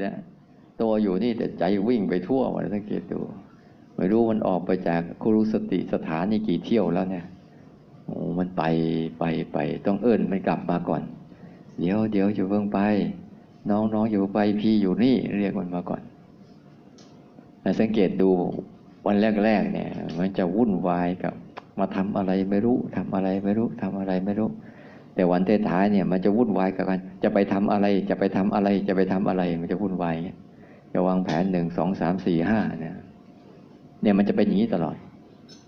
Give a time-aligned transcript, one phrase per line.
[0.00, 0.16] แหละ
[0.80, 3.20] ตัวอยู่นี่แต่ใจวิ่งไปทั่วมันสังเกตดู
[3.96, 7.26] ไม่รู้มันออกไปจากคุรุสติสถานนี่กี่เที่ยวแล้วเนี่ย
[8.04, 8.62] โอ้มันไป
[9.18, 11.02] ไปไป ต้องเอิ้นมันกลับมาก่อน
[11.78, 12.78] เดี๋ยวเดี๋ยวอยู่เพิ่งไป
[13.70, 16.02] น้องน้องอยู่ไปพี่อยู่นี่เรียกมันมาก่อน
[17.60, 18.30] แต่สังเกตดู
[19.06, 21.34] วันแรกๆเนี่ย มันจะวุ่นวายกับ
[21.78, 24.48] มาทำอะไรไม่รู้ทำอะไรไม่รู้ทำอะไรไม่รู้
[25.14, 30.16] แต่วันท้ายเนี่ยมันจะวุ่นวายกับกันจะไปทำอะไร จะไปทำอะไร จะไปทำอะไร มันจะวุ่นวาย
[30.92, 32.96] จะวางแผนหนึ่งสองสามสี่ห้าเนี่ย
[34.02, 34.96] เนี่ยมันจะเป็นอย่างนี้ตลอด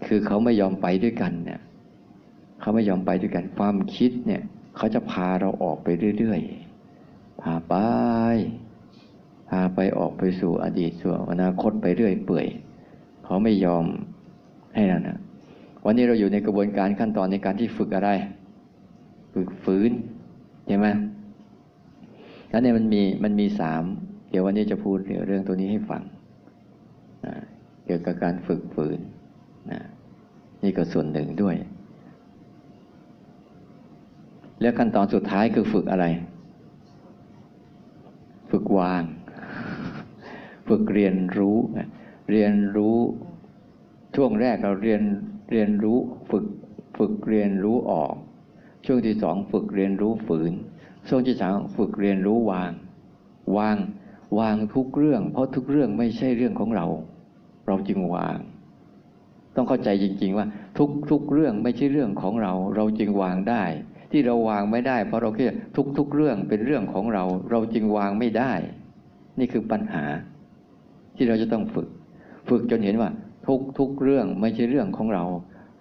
[0.06, 1.60] คือเขาไม่ยอมไปด้วยกันเนี่ย
[2.60, 4.42] เขาไม่ยอมไปด้วยกันความคิดเนี่ย
[4.77, 5.88] เขาจะพาเราออกไป
[6.19, 7.74] เรื่อยๆพาไป
[9.50, 12.47] พาไปออกไปสู่อดีตสู่อนาคตไปเรื่อยเปื่อย
[13.24, 13.84] เขาไม่ยอม
[14.74, 15.19] ให้นั่นนะ
[15.84, 18.11] วันนี้เราอยู่ในกระบวนการขั้นตอนในการที่ฝึกอะไร
[19.34, 19.91] ฝึกฝืน
[20.66, 20.86] ใช่ไหม
[22.48, 23.83] แล้วเนี่ยมันมีมันมีสาม
[24.30, 26.02] เดี๋ยววันนี้จะพูดเรื่องตัวนี้ให้ฟัง
[27.84, 28.98] เกี่ยวกับการฝึกฝืน
[29.70, 29.80] นะ
[30.62, 31.56] นี่ก็ส่วนหนึ่งด้วย
[34.60, 36.06] แล้วขั้นตอนสุดท้ายคือฝึกอะไร
[38.50, 39.03] ฝึกวาง
[40.69, 41.56] ฝึกเรียนรู้
[42.30, 42.97] เรียนรู้
[44.16, 45.03] ช่วงแรกเราเรียน
[45.50, 45.98] เรียนรู้
[46.30, 46.44] ฝึก
[46.98, 48.14] ฝึกเรียนรู้ออก
[48.86, 50.52] ช่วงที่สองฝึกเรียนรู้ฝืน
[51.08, 52.70] ช่วงที่สามฝึกเรียนรู้วาง
[53.56, 53.77] วาง
[54.38, 56.86] วางทุกเรื่อง เพราะทุกเรื่องไม่ใช่เรื่องของเรา
[57.66, 58.38] เราจึงวาง
[59.56, 60.47] ต้องเข้าใจจริง ๆ ว่า
[60.78, 63.64] ทุกทุกเรื่องไม่ใช่เรื่องของเรา เราจึงวางได้
[64.10, 68.53] ที่เราวางไม่ได้ เพราะเราคิดทุกทุกเรื่องเป็นเรื่องของเรา เราจึงวางไม่ได้
[69.38, 70.05] นี่คือปัญหา
[71.16, 71.88] ที่เราจะต้องฝึก
[72.48, 73.10] ฝึกจนเห็นว่า
[73.47, 75.25] ทุกทุกเรื่องไม่ใช่เรื่องของเรา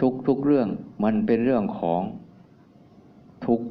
[0.01, 0.67] ทุกทุกเรื่อง
[1.03, 2.01] มันเป็นเรื่องของ
[3.45, 3.61] ทุก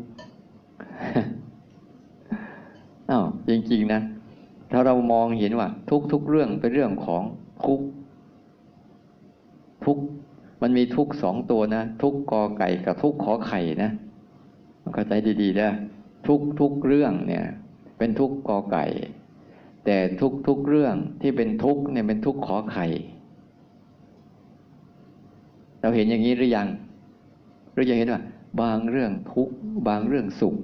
[3.11, 4.01] อ้าวจริง ๆ นะ
[4.71, 7.23] ถ้าเรามองเห็นว่า ทุกทุกเรื่องเป็นเรื่องของ
[7.67, 7.81] ทุก
[9.85, 9.99] ทุก
[10.63, 13.91] มันมีทุกสองตัวนะ ทุกกอไก่กับทุกขอไข่นะ
[14.95, 15.71] เข้าใจดีๆนะ
[16.27, 17.45] ทุกทุกเรื่องเนี่ย
[17.99, 18.85] เป็นทุกกอไก่
[19.85, 22.87] แต่ทุกทุกเรื่องที่เป็นทุกเนี่ยเป็นทุกขอไข่
[25.81, 26.69] เราเห็นอย่างนี้หรือยัง
[27.73, 28.21] หรือจะเห็นว่า
[28.61, 29.49] บางเรื่องทุก
[29.89, 30.57] บางเรื่องสุข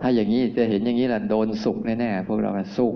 [0.00, 2.94] ถ้าอย่างนี้จะเห็นอย่างนี้แหละโดนสุกแน่ๆพวกเราสุก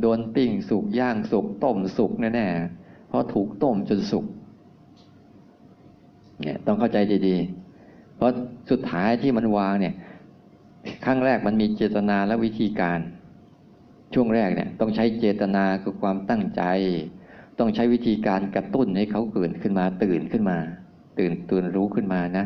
[0.00, 4.26] โดนปิ้งสุกย่างสุกต้มสุกแน่ๆเพราะถูกต้มจนสุก
[6.42, 8.32] เนี่ยต้องเข้าใจดีๆ เพราะ
[8.70, 9.94] สุดท้ายที่มันวางเนี่ย
[11.04, 12.98] ครั้งแรกมันมีเจตนาและวิธีการ
[14.14, 16.62] ช่วงแรกเนี่ยต้องใช้เจตนาคือความตั้งใจ
[17.58, 20.58] ต้องใช้วิธีการกระตุ้นให้เขาเกิดขึ้นมาตื่นขึ้นมา
[21.18, 22.44] ตื่นตื่นรู้ขึ้นมานะ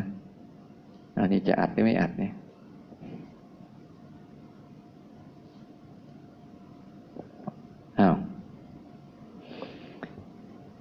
[1.17, 2.33] อันนี้จะอัดหรือไม่อัดเนี่ย
[7.99, 8.15] อ้าว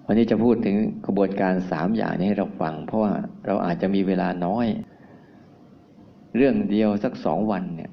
[0.07, 0.77] วันนี้จะพูดถึง
[1.07, 3.13] กระบวนการสามอย่างนี้ให้เราฟัง เพราะว่า
[3.47, 4.67] เราอาจจะมีเวลาน้อย
[6.37, 7.91] เรื่องเดียวสักสองวันเนี่ย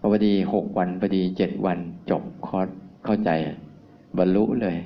[0.00, 1.78] พอดีหกวันพอดีเจ็ดวัน
[2.10, 2.68] จบคอร์ส
[3.04, 3.30] เข้าใจ
[4.18, 4.76] บรรลุเลย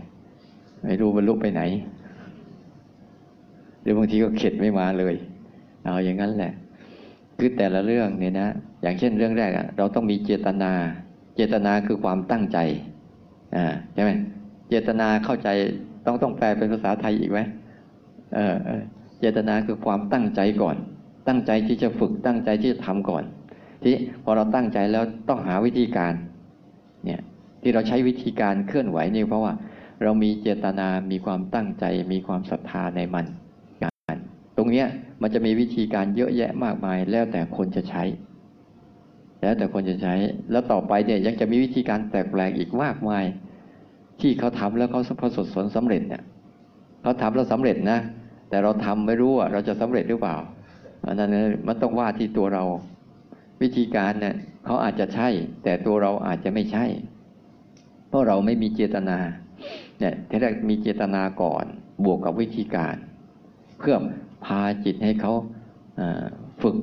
[0.85, 1.63] ไม่รู้บรรลุไปไหน
[3.89, 5.15] รือบางทีก็เข็ดไม่มาเลย
[5.85, 6.53] เอาอย่างนั้นแหละ
[7.39, 8.49] คือแต่ละเรื่องเนี่ยนะ
[8.83, 10.73] อย่างเช่นเรื่องแรกอะเราต้องมีเจตนา
[11.37, 12.59] เจตนาคือความตั้งใจ
[13.57, 14.11] อ่าใช่ไหม
[14.69, 15.49] เจตนาเข้าใจ
[16.07, 17.41] ต้องต้องแปลเป็นภาษาไทยอีกไหม
[18.35, 18.55] เออ
[19.21, 20.77] เจตนาคือความตั้งใจก่อน
[21.29, 23.25] ตั้งใจที่จะฝึกตั้งใจที่จะทำก่อน
[23.83, 23.95] ที่
[24.25, 26.13] พอเราตั้งใจแล้วต้องหาวิธีการ
[27.05, 27.21] เนี่ย
[27.63, 29.53] ที่เราใช้วิธีการเคลื่อนไหวนี่เพราะว่า
[30.03, 33.27] เรามีเจตนา มีความตั้งใจ มีความศรัทธาในมัน
[34.73, 34.89] เนี้ย
[35.23, 38.03] มันจะมีวิธีการเยอะแยะมากมาย แล้วแต่คนจะใช้
[39.43, 40.15] แล้วแต่คนจะใช้
[40.51, 43.25] แล้วต่อไปเนี่ยยังจะมีวิธีการแปลกๆอีกมากมาย
[44.21, 46.23] ที่เขาทำแล้วเขาประสบผลสำเร็จเนี่ย
[47.03, 47.99] เขาทำแล้วสำเร็จนะ
[48.49, 50.37] แต่เราทำไม่รู้ว่าเราจะสำเร็จหรือเปล่า
[51.07, 51.37] อันนั้น
[51.67, 52.65] มันต้องว่าที่ตัวเรา
[53.63, 55.29] วิธีการเนี่ยเขาอาจจะใช่
[55.65, 56.85] แต่ตัวเราอาจจะไม่ใช่
[58.09, 59.19] เพราะเราไม่มีเจตนา
[60.01, 61.65] เนี่ยที่แรกมีเจตนาก่อน
[62.05, 62.97] บวกกับวิธีการ
[63.79, 63.97] เพื่อ
[64.45, 65.33] พาจิตให้เขา
[66.63, 66.77] ฝึก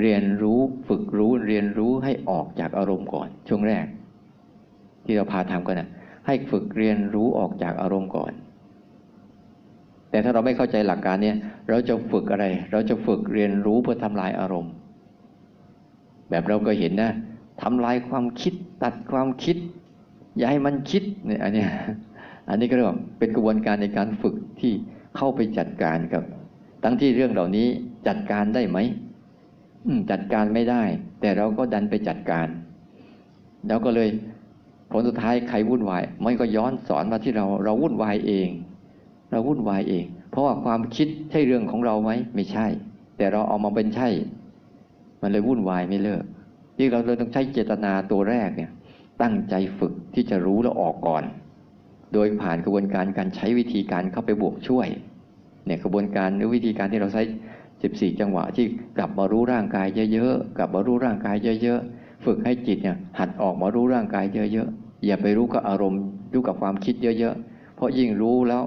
[0.00, 3.86] เรียนรู้ฝึกรู้เรียนรู้ให้ออกจากอารมณ์ก่อน ช่วงแรก
[5.04, 5.88] ที่เราพาทำกันนะ
[6.26, 8.32] ให้ฝึกเรียนรู้ออกจากอารมณ์ก่อน
[10.10, 11.36] แต่ถ้าเราไม่เข้าใจหลักการเนี่ย
[11.68, 14.72] เราจะฝึกอะไร เราจะฝึกเรียนรู้เพื่อทำลายอารมณ์
[16.30, 17.12] แบบเราก็เห็นนะ
[17.62, 19.56] ทำลายความคิดตัดความคิด
[20.36, 21.64] อย่าให้มันคิดเนี่ยอันนี้
[22.48, 24.72] อันนี้ก็เรียกว่าเป็นกระบวนการในการฝึกที่
[25.16, 26.22] เข้าไปจัดการกับ
[26.82, 27.68] ทั้งที่เรื่องเหล่านี้
[28.08, 28.78] จัดการได้ไหม
[30.10, 30.82] จัดการไม่ได้
[31.20, 32.48] แต่เราก็ดันไปจัดการ
[33.66, 34.08] แล้วก็เลย
[34.90, 38.48] ผลสุดท้ายใครวุ่นวายมันก็ย้อนสอนมาที่เราเราวุ่นวายเอง
[39.30, 42.66] เราวุ่นวายเอง เพราะว่าความคิดใช่เรื่องของเราไหมไม่ใช่
[43.16, 44.08] แต่เราเอามาเป็นใช่
[45.22, 46.24] มันเลยวุ่นวายไม่เลิก
[46.76, 48.70] ที่เราเลยต้องใช้เจตนาตัวแรกเนี่ย
[49.22, 51.24] ตั้งใจฝึกที่จะรู้แล้วออกก่อน
[52.14, 54.88] โดยผ่านกระบวนการการใช้วิธีการเข้าไปบวกช่วย
[55.68, 57.22] เนี่ยกระบวนการหรือวิธีการที่เราใช้
[57.70, 58.66] 14 จังหวะที่
[58.96, 66.00] กลับมารู้ร่างกายเยอะๆกลับมารู้ร่างกายเยอะๆฝึกให้จิตเนี่ยหัดออกมารู้ร่างกายเยอะๆอย่าไปรู้กับอารมณ์
[66.34, 68.62] รู้กับความคิดเยอะๆเพราะยิ่งรู้แล้ว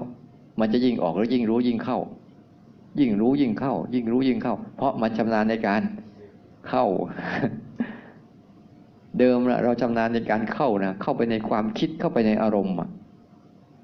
[0.60, 1.98] มันจะยิ่งออกแล้วยิ่งรู้ยิ่งเข้า
[3.00, 5.80] ยิ่งรู้ยิ่งเข้า ยิ่งรู้ยิ่งเข้า เพราะมันชำนาญในการ
[6.68, 6.84] เข้า
[9.18, 12.74] เดิมเราชำนาญในการเข้านะเข้าไปในความคิดเข้าไปในอารมณ์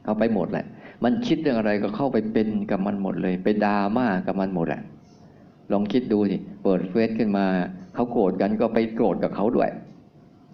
[0.04, 0.66] เข้าไปหมดแหละ
[1.04, 4.82] มันคิดเรื่องอะไรก็เข้าไปเป็นกับมันหมดเลย ไปดราม่ากับมันหมดแหละ
[5.72, 7.44] ลองคิดดูสิเปิดเฟซขึ้นมา
[7.94, 9.70] เขาโกรธกันก็ไปโกรธกับเขาด้วย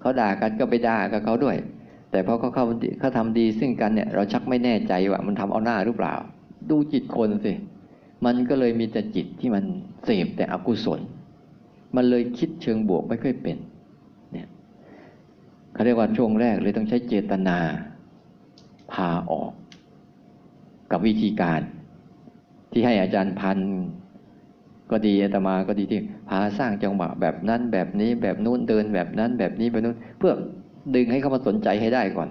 [0.00, 1.56] เขาด่ากันก็ไปด่ากับเขาด้วย
[2.10, 2.64] แต่พอเขาเขา
[3.00, 6.14] เขาทำดีซึ่งกันเนี่ยเราชักไม่แน่ใจว่ามันทำเอาหน้าหรือเปล่า
[6.70, 7.52] ดูจิตคนสิ
[8.24, 9.64] มันก็เลยมีแต่จิตที่มัน
[10.04, 11.00] เสพแต่อกุศล
[11.96, 13.56] มันเลยคิดเชิงบวกไม่ค่อยเป็น
[14.32, 14.48] เนี่ย
[15.72, 17.58] เขาเรียกว่าช่วงแรกเลยต้องใช้เจตนา
[18.92, 19.50] พาออก
[20.94, 21.60] กับวิธีการ
[22.72, 23.58] ที่ให้อาจารย์พัน
[24.90, 30.32] ก็ดีอาตมาก็ดีที่พาสร้างจังหวะแบบนั้นแบบนี้แบบนู้นเดินแบบนั้นแบบนี้แบบนู้น เพื่อ
[30.94, 32.28] ดึงให้เขามาสนใจให้ได้ก่อน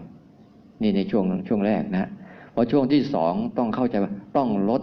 [0.82, 2.10] นี่ในช่วงช่วงแรกนะ
[2.54, 4.82] พอช่วงที่สองต้องเข้าใจว่าต้องลด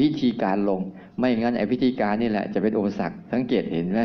[0.00, 0.80] วิธีการลง
[1.18, 4.00] ไม่งั้นไอ้วิธีการนี่แหละ จะเป็นอุปสรรคสังเกตเห็นไหม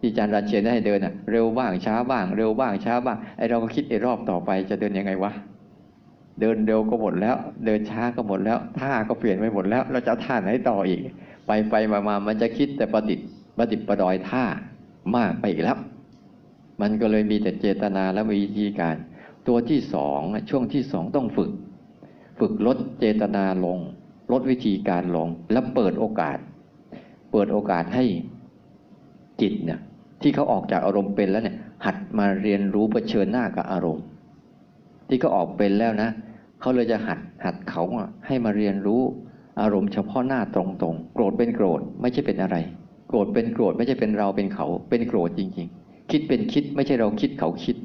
[0.00, 5.32] ที่อาจารย์ราเชียนได้ให้เดินอะเร็วบ้างช้าบ้าง เร็วบ้างช้าบ้างไอเราก็คิดไอรอบต่อไปจะเดินยังไงวะ
[6.40, 7.36] เดินเร็วก็หมดแล้ว
[7.66, 11.00] เดินช้าก็หมดแล้วท่าก็เปลี่ยนไปหมดแล้ว เราจะท่าไหนต่ออีก
[11.46, 14.44] ไปไปมามามันจะคิดแต่ประดิษฐ์ประดิษฐ์ประดอยท่า
[15.16, 15.78] มากไปอีกแล้ว
[16.80, 18.96] มันก็เลยมีแต่เจตนาและวิธีการ
[19.48, 21.50] ตัวที่สองช่วงที่สองต้องฝึก
[22.40, 23.78] ฝึกลดเจตนาลง
[24.32, 26.38] ลดวิธีการลง แล้วเปิดโอกาส
[27.32, 28.04] เปิดโอกาสให้
[29.40, 29.80] จิตเนี่ย
[30.22, 34.04] ที่เขาออกจากอารมณ์เป็นแล้วเนี่ยหัดมาเรียนรู้เผชิญหน้ากับอารมณ์
[35.08, 36.10] ที่เขาออกเป็นแล้วนะ
[36.60, 37.82] เขาเลยจะหัดหัดเขา
[38.26, 39.02] ให้มาเรียนรู้
[39.60, 40.62] อารมณ์เฉพาะหน้าตร
[40.92, 42.56] งๆ โกรธเป็นโกรธไม่ใช่เป็นอะไร
[43.08, 47.76] โกรธเป็นโกรธไม่ใช่เป็นเราเป็นเขา เป็นโกรธจริง ๆ คิดเป็นคิดไม่ใช่เราคิดเขาคิด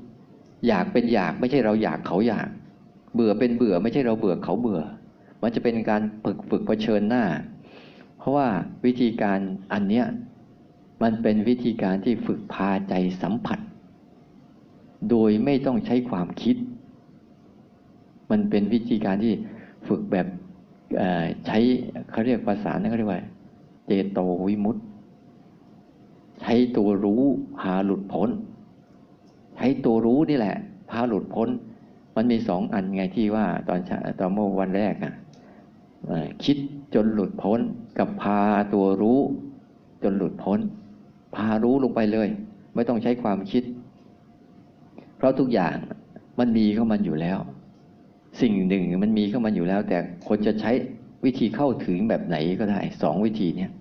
[0.67, 2.47] อยากเป็นอยากไม่ใช่เราอยากเขาอยาก
[3.13, 4.81] เบื่อเป็นเบื่อไม่ใช่เราเบื่อเขาเบื่อ
[5.41, 7.23] มันจะเป็นการฝึกฝึกเผชิญหน้า
[8.17, 8.47] เพราะว่า
[8.85, 9.39] วิธีการ
[9.73, 10.05] อันเนี้ย
[11.03, 13.59] มันเป็นวิธีการที่ฝึกพาใจสัมผัส
[15.09, 16.55] โดยไม่ต้องใช้ความคิด
[18.31, 19.33] มันเป็นวิธีการที่
[19.87, 20.27] ฝึกแบบ
[21.45, 21.57] ใช้
[22.11, 23.21] เขาเรียกภาษาเนี่ยเขาเรียกว่า
[23.87, 24.83] เจโตวิมุตต์
[26.41, 27.23] ใช้ตัวรู้
[27.59, 28.29] พาหลุดพ้น
[29.55, 30.57] ใช้ตัวรู้นี่แหละ
[30.89, 31.49] พาหลุดพ้น
[32.15, 33.79] มันมีสองอันไงที่ว่าตอน
[34.19, 35.13] ตอนเมื่อวันแรกอะ
[36.43, 36.57] คิด
[36.93, 37.59] จนหลุดพ้น
[37.99, 38.39] กับพา
[38.73, 39.19] ตัวรู้
[40.03, 40.59] จนหลุดพ้น
[41.35, 42.27] พารู้ลงไปเลย
[42.75, 43.63] ไม่ต้องใช้ความคิด
[45.17, 45.75] เพราะทุกอย่าง
[46.39, 47.39] มันมีเข้ามันอยู่แล้ว
[48.39, 49.97] สิ่งหนึ่งมันมีเข้ามาอยู่แล้ว แต่
[50.27, 50.71] คนจะใช้
[51.25, 53.71] วิธีเข้าถึงแบบไหนก็ได้สองวิธีเนี้ย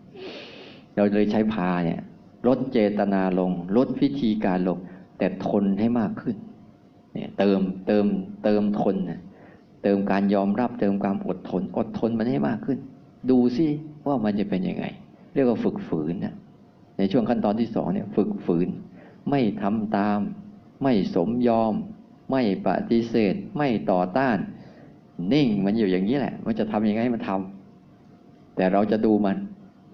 [0.96, 2.00] เราเลยใช้พาเนี่ย
[2.46, 4.78] ลดเจตนาลง ลดวิธีการลง
[5.18, 6.36] แต่ทนให้มากขึ้น
[7.14, 8.06] เนี่ยเติมเติม
[8.44, 8.96] เติมทน
[9.82, 12.78] เติมการยอมรับเติมความอดทน อดทนมันให้มากขึ้น
[13.30, 13.66] ดูซิ
[14.06, 14.84] ว่ามันจะเป็นยังไง
[15.34, 16.34] เรียกว่าฝึกฝืนนะ
[16.98, 18.68] ในช่วงขั้นตอนที่สองเนี่ยฝึกฝืน
[19.30, 20.18] ไม่ทำตาม
[20.82, 21.74] ไม่สมยอม
[22.30, 24.38] ไม่ปฏิเสธ ไม่ต่อต้าน
[25.32, 29.36] นิ่งมันอยู่อย่างนี้แหละ มันจะทำยังไงมันทำแต่เราจะดูมัน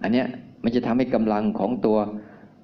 [0.02, 0.26] อันเนี้ย
[0.64, 1.99] มันจะทำให้กำลังของตัว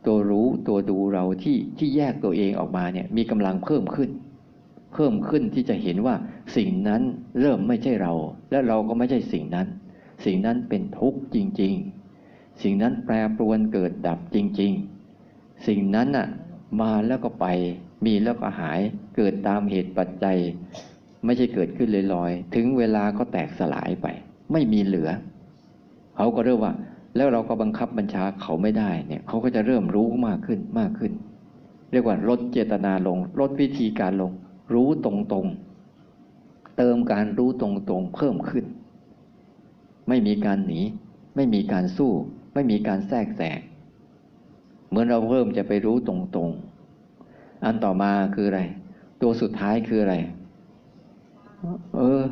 [0.06, 4.10] ตัวรู้ตัวดูเราที่ที่แยกตัวเองออกมาเนี่ยมีกำลังเพิ่มขึ้น
[4.92, 6.14] เพิ่มขึ้นที่จะเห็นว่า
[6.56, 7.02] สิ่งนั้น
[7.40, 8.12] เริ่มไม่ใช่เรา
[8.50, 9.66] และเราก็ไม่ใช่สิ่งนั้น
[10.24, 11.74] สิ่งนั้นเป็นทุกข์จริง
[12.18, 14.72] ๆ สิ่งนั้นแปรปรวนเกิดดับจริง
[15.18, 16.26] ๆ สิ่งนั้นน่ะ
[16.80, 17.46] มาแล้วก็ไป
[18.04, 18.80] มีแล้วก็หาย
[19.16, 20.38] เกิดตามเหตุปัจจัย
[21.24, 24.06] ไม่ใช่เกิดขึ้นลอยๆ ถึงเวลาก็แตกสลายไป
[24.52, 25.10] ไม่มีเหลือ
[26.16, 26.74] เขาก็เริ่มว่า
[27.16, 31.12] แล้วเราก็บังคับบัญชาเขาไม่ได้เนี่ยเขาก็จะเริ่มรู้มากขึ้นมากขึ้น
[31.90, 34.32] เรียกว่าลดเจตนาลง ลดวิธีการลง
[34.72, 38.64] รู้ตรงๆ เติมการรู้ตรงๆ เพิ่มขึ้น
[40.08, 40.80] ไม่มีการหนี
[41.36, 42.12] ไม่มีการสู้
[42.54, 43.58] ไม่มีการแทรกแซง
[44.88, 46.71] เหมือนเราเริ่มจะไปรู้ตรงๆ
[47.64, 48.60] อันต่อมาคืออะไร
[49.22, 50.14] ตัวสุดท้ายคืออะไร
[51.96, 52.22] เออ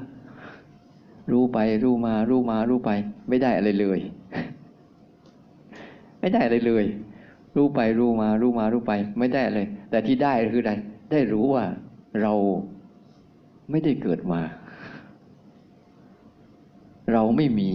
[1.33, 2.91] รู้ไป รู้มา รู้มา รู้ไป
[3.29, 4.01] ไม่ได้อะไรเลย
[6.21, 6.85] ไม่ได้อะไรเลย
[7.57, 10.73] รู้ไป รู้มา รู้มา รู้ไป ไม่ได้เลย แต่ที่ได้คืออะไร
[11.11, 11.65] ได้รู้ว่า
[12.23, 12.35] เรา
[13.71, 14.41] ไม่ได้เกิดมา
[17.13, 17.71] เราไม่มี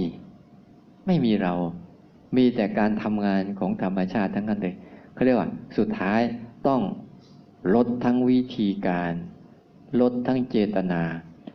[1.07, 1.53] ไม่มีเรา
[2.37, 4.75] มีแต่การทำงานของธรรมชาติทั้งนั้นเลย
[5.13, 6.21] เขาเรียกว่า สุดท้าย
[6.67, 6.81] ต้อง
[7.73, 9.13] ลดทั้งวิธีการ
[10.01, 11.01] ลดทั้งเจตนา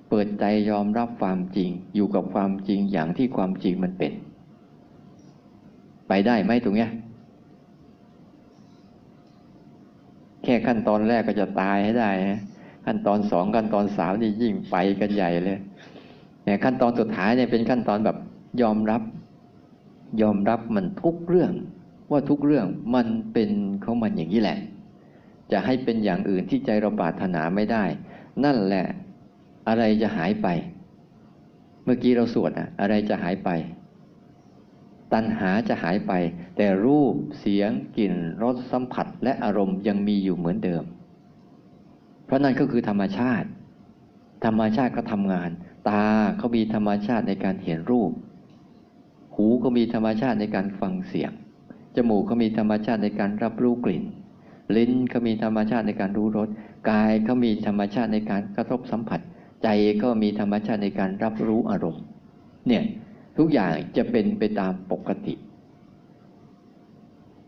[0.08, 4.12] เปิดใจยอมรับความจริง อยู่กับความจริงอย่างที่ความจริงมันเป็น
[6.08, 6.90] ไปได้ไหมตรงเนี้ย
[10.44, 12.40] แค่ขั้นตอนแรกก็จะตายให้ได้นะ
[12.86, 15.58] ขั้นตอนสองขั้นตอนสามนี่ยิ่งไปกันใหญ่เลย
[16.44, 18.16] เนี่ยขั้นตอนสุดท้ายเนี่ยเป็นขั้นตอนแบบ
[18.62, 19.02] ยอมรับ
[20.22, 21.52] ยอมรับมันทุกเรื่อง
[22.10, 23.50] ว่าทุกเรื่องมันเป็น
[23.84, 24.58] ของมันอย่างนี้แหละ
[25.52, 27.84] จะให้เป็นอย่างอื่นที่ใจเราปรารถนาไม่ได้
[28.44, 28.86] นั่นแหละ
[29.68, 30.48] อะไรจะหายไป
[31.84, 33.50] เมื่อกี้เราสวดอะอะไรจะหายไป
[35.12, 36.12] ตัณหาจะหายไป
[36.56, 40.84] แต่รูปเสียงกลิ่นรสสัมผัสและอารมณ์ยังมีอยู่เหมือนเดิม
[42.24, 43.48] เพราะนั่นก็คือธรรมชาติ
[44.44, 45.50] ธรรมชาติก็ทำงาน
[45.88, 46.04] ตา
[46.38, 48.10] เขามีธรรมชาติในการเห็นรูป
[49.34, 51.32] หูก็มีธรรมชาติในการฟังเสียง
[51.96, 54.04] จมูกก็มีธรรมชาติในการรับรู้กลิ่น
[54.76, 56.48] ลิ้นก็มีธรรมชาติในการรู้รส
[56.90, 59.20] กายก็มีธรรมชาติในการกระทบสัมผัส
[59.62, 59.68] ใจ
[60.02, 62.02] ก็มีธรรมชาติในการรับรู้อารมณ์
[62.68, 62.82] เนี่ย
[63.38, 65.34] ทุกอย่างจะเป็นไปตามปกติ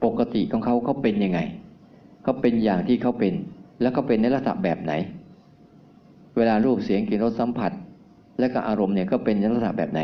[0.04, 1.40] ปกติของเขาเขาเป็นยังไง
[2.22, 3.34] เขาเป็นอย่างที่เขาเป็น
[3.82, 4.92] แล้วก็เป็นในลักษณะแบบไหน
[6.36, 7.72] เวลารูปเสียงกลิ่นรสสัมผัส
[8.38, 10.00] และก็อารมณ์เนี่ยก็เป็นในลักษณะแบบไหน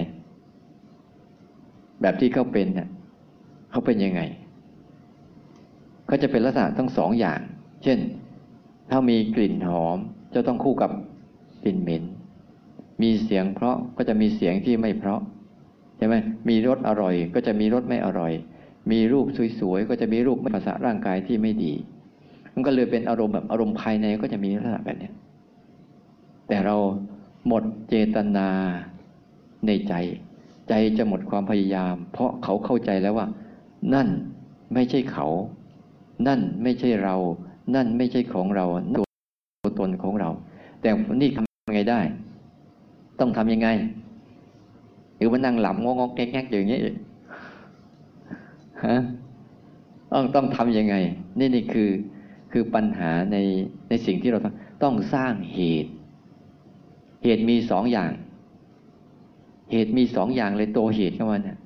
[2.00, 2.88] แบบที่เขาเป็นเนี่ย
[3.70, 4.20] เขาเป็นยังไง
[6.08, 7.40] เขาจะเป็นลักษณะทั้งสองอย่าง
[7.82, 7.98] เช่น
[8.90, 9.98] ถ้ามีกลิ่นหอม
[10.34, 10.90] จะต้องคู่กับ
[11.62, 12.04] กลิ่นเหม็น
[13.02, 15.20] มีเสียงเพราะก็จะมีเสียงที่ไม่เพราะ
[15.96, 16.14] ใช่ไหม
[16.48, 18.32] มีรสอร่อยก็จะมีรสไม่อร่อย
[18.90, 19.26] มีรูป
[19.60, 21.72] สวยๆก็จะมีรูปภาษาร่างกายที่ไม่ดี
[22.54, 25.10] มันก็เลยเป็นอารมณ์แบบอารมณ์ภายในก็จะมีลักษณะแบบนี้
[26.48, 26.76] แต่เรา
[27.46, 28.48] หมดเจตนา
[29.66, 29.94] ในใจ
[30.68, 33.26] ใจจะหมดความพยายาม เพราะเขาเข้าใจแล้วว่า
[33.94, 34.08] นั่น
[34.74, 35.26] ไม่ใช่เขา
[36.26, 37.14] นั่นไม่ใช่เรา
[37.75, 39.02] นั่นไม่ใช่ของเราตั
[39.68, 40.28] วตนของเรา
[40.80, 42.00] แต่นี่ทำยังไงได้
[43.20, 43.68] ต้องทำยังไง
[45.16, 46.80] หรือมันนั่งหลับงงงแงกๆอย่างนี้
[48.84, 48.96] ฮะ
[50.12, 50.94] ต้องต้องทำยังไง
[51.38, 51.90] นี่นี่คือ
[52.52, 53.37] คือปัญหาใน
[53.88, 54.38] ในสิ่งที่เรา
[54.82, 55.90] ต้องสร้างเหตุ
[57.25, 58.10] เหตุมีสองอย่าง
[59.72, 61.58] เหตุมีสองอย่างเลยตัวเหตุเข้ามาเนี่ย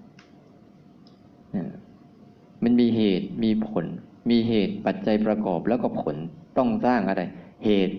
[2.62, 3.84] มันมีเหตุมีผล
[4.30, 6.16] มีเหตุปัจจัยประกอบแล้วก็ผล
[6.58, 7.22] ต้องสร้างอะไร
[7.64, 7.96] เหตุ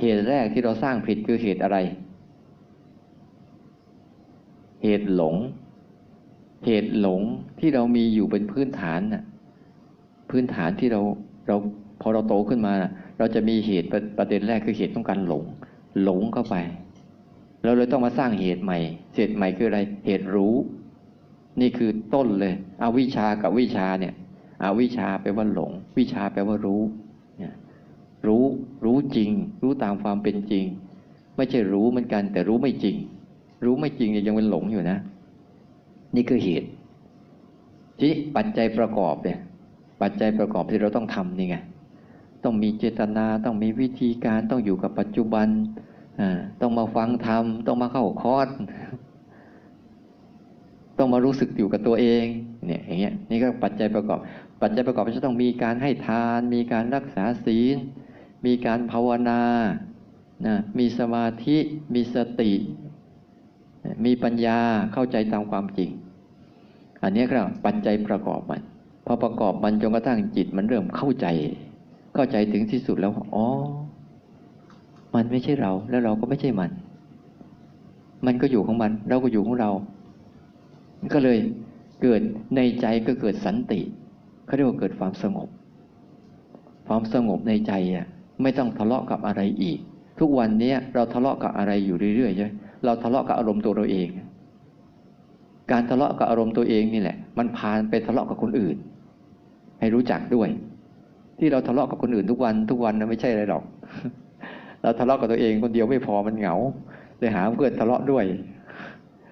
[0.00, 1.78] เหตุแรกที่เราสร้างผิดคือเหตุอะไร
[4.82, 5.36] เหตุหลง
[6.66, 7.20] เหตุหลง
[7.58, 9.24] ที่เรามีอยู่เป็นพื้นฐานน่ะ
[10.30, 11.00] พื้นฐานที่เรา
[11.46, 11.56] เรา
[12.00, 12.72] พอเราโตขึ้นมา
[13.18, 13.88] เราจะมีเหตุ
[14.18, 15.44] ประเด็นแรกคือเหตุต้องการหลง
[16.02, 16.56] หลงเข้าไป
[17.64, 18.78] เราเลยต้องมาสร้างเหตุใหม่
[19.14, 20.54] เหตุใหม่คืออะไร เหตุรู้
[21.60, 24.14] นี่คือต้นเลยอวิชากับวิชาเนี่ย
[24.64, 26.82] อวิชาแปลว่าหลง วิชาแปลว่ารู้
[27.38, 27.54] เนี่ย
[28.26, 28.44] รู้
[28.84, 29.30] รู้จริง
[29.62, 30.64] รู้ตามความเป็นจริง
[31.36, 32.96] ไม่ใช่รู้เหมือนกัน แต่รู้ไม่จริง
[33.64, 34.98] รู้ไม่จริงยังเป็นหลงอยู่นะ
[36.16, 36.68] นี่คือเหตุ
[38.00, 39.38] ที่ปัจจัยประกอบเนี่ย
[40.02, 41.56] ปัจจัยประกอบที่เราต้องทำนี่ไง
[42.44, 45.48] ต้องมีเจตนาต้องมีวิธีการต้องอยู่กับปัจจุบัน
[46.60, 48.48] ต้องมาฟังธรรมต้องมาเข้าคอร์ส
[50.98, 52.24] ต้องมารู้สึกอยู่กับตัวเอง
[52.66, 54.18] เนี่ยอย่างเงี้ยนี่ก็ปัจจัยประกอบ
[54.62, 57.76] ปัจจัยประกอบจะต้องมีการให้ทาน มีการรักษาศีล
[58.46, 59.42] มีการภาวนา
[60.46, 61.56] นะมีสมาธิ
[61.94, 62.52] มีสติ
[64.04, 64.58] มีปัญญา
[64.92, 65.90] เข้าใจตามความจริง
[67.02, 68.62] อันนี้ก็ปัจจัยประกอบมัน
[69.06, 71.26] พอประกอบมันจนกระทั่งจิตมันเริ่มเข้าใจ
[72.14, 73.46] เข้าใจถึงที่สุดแล้วอ๋อ
[75.14, 76.70] มันไม่ใช่เราแล้วเราก็ไม่ใช่มัน
[78.26, 79.70] มันก็อยู่ของมัน เราก็อยู่ของเรา
[81.14, 81.38] ก็เลย
[82.02, 82.20] เกิด
[82.56, 83.80] ในใจก็เกิดสันติ
[84.52, 85.48] เขาเรียกว่าเกิดความสงบ
[86.88, 88.06] ความสงบในใจอะ
[88.42, 89.78] ไม่ต้องทะเลาะกับอะไรอีก
[90.20, 92.50] ทุกวันนี้เราทะเลาะกับอะไรอยู่เรื่อยๆใช่ไหม
[92.84, 94.08] เราทะเลาะกับอารมณ์ตัวเราเอง
[95.70, 98.76] การทะเลาะกับอารมณ์ตัวเองนี่แหละ มันพานไปทะเลาะกับคนอื่น
[99.80, 100.48] ให้รู้จักด้วย
[101.38, 103.64] ที่เราทะเลาะกับคนอื่นทุกวันทุกวันนะไม่ใช่อะไรหรอก
[104.82, 106.54] เราทะเลาะกับตัวเองคนเดียวไม่พอมันเหงา
[107.18, 108.24] เลยหาเพื่อนทะเลาะด้วย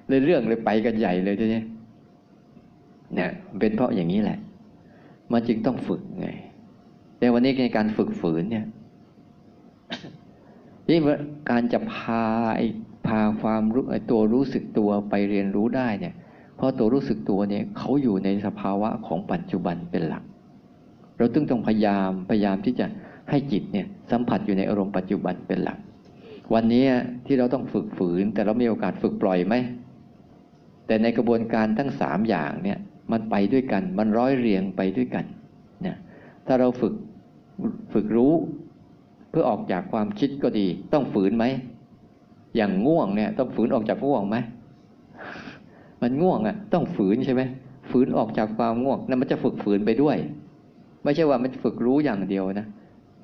[0.09, 1.63] เลยเรื่องเลยไปกันใหญ่เลยทีนี้
[3.15, 4.39] เนี่ยเป็นเพราะอย่างนี้แหละ
[5.33, 6.29] มันจึงต้องฝึกไง
[7.19, 8.67] แต่วันนี้ในการฝึกฝืนเนี่ย
[10.89, 10.99] นี่
[11.51, 12.25] การจะพา
[12.57, 12.61] ไอ
[13.07, 16.15] พาความรู้ตัวรู้สึกตัวไปเรียนรู้ได้เนี่ย
[16.57, 20.25] เพราะตัวรู้สึกตัวเนี่ยเขาอยู่ในสภาวะของปัจจุบันเป็นหลัก
[21.19, 22.87] เราต้องต้องพยายามพยายามที่จะ
[23.31, 25.79] ให้จิตเนี่ยสัมผัสอยู่ในอารมณ์ปัจจุบันเป็นหลัก
[26.55, 26.87] วันนี้
[27.27, 29.55] ที่เราต้องฝึกฝืน แต่เรามีโอกาสฝึกปล่อยไหม
[30.87, 32.79] แต่ในกระบวนการทั้งสามอย่างเนี่ย
[33.13, 35.25] มันไปด้วยกัน มันร้อยเรียงไปด้วยกัน
[35.87, 35.97] นะ
[36.47, 36.95] ถ้าเราฝึก
[37.93, 38.33] ฝึกรู้
[39.31, 41.45] เพื่อออกจากความคิดก็ดี ต้องฝืนไหม
[42.57, 44.37] อย่างง่วงเนี่ย ต้องฝืนออกจากง่วงไหม
[46.03, 47.43] มันง่วงอะ ต้องฝืนใช่ไหม
[47.91, 50.17] ฝืนออกจากความง่วงนั่นมันจะฝึกฝืนไปด้วย
[51.05, 52.67] ไม่ใช่ว่ามันฝึกรู้อย่างเดียวนะ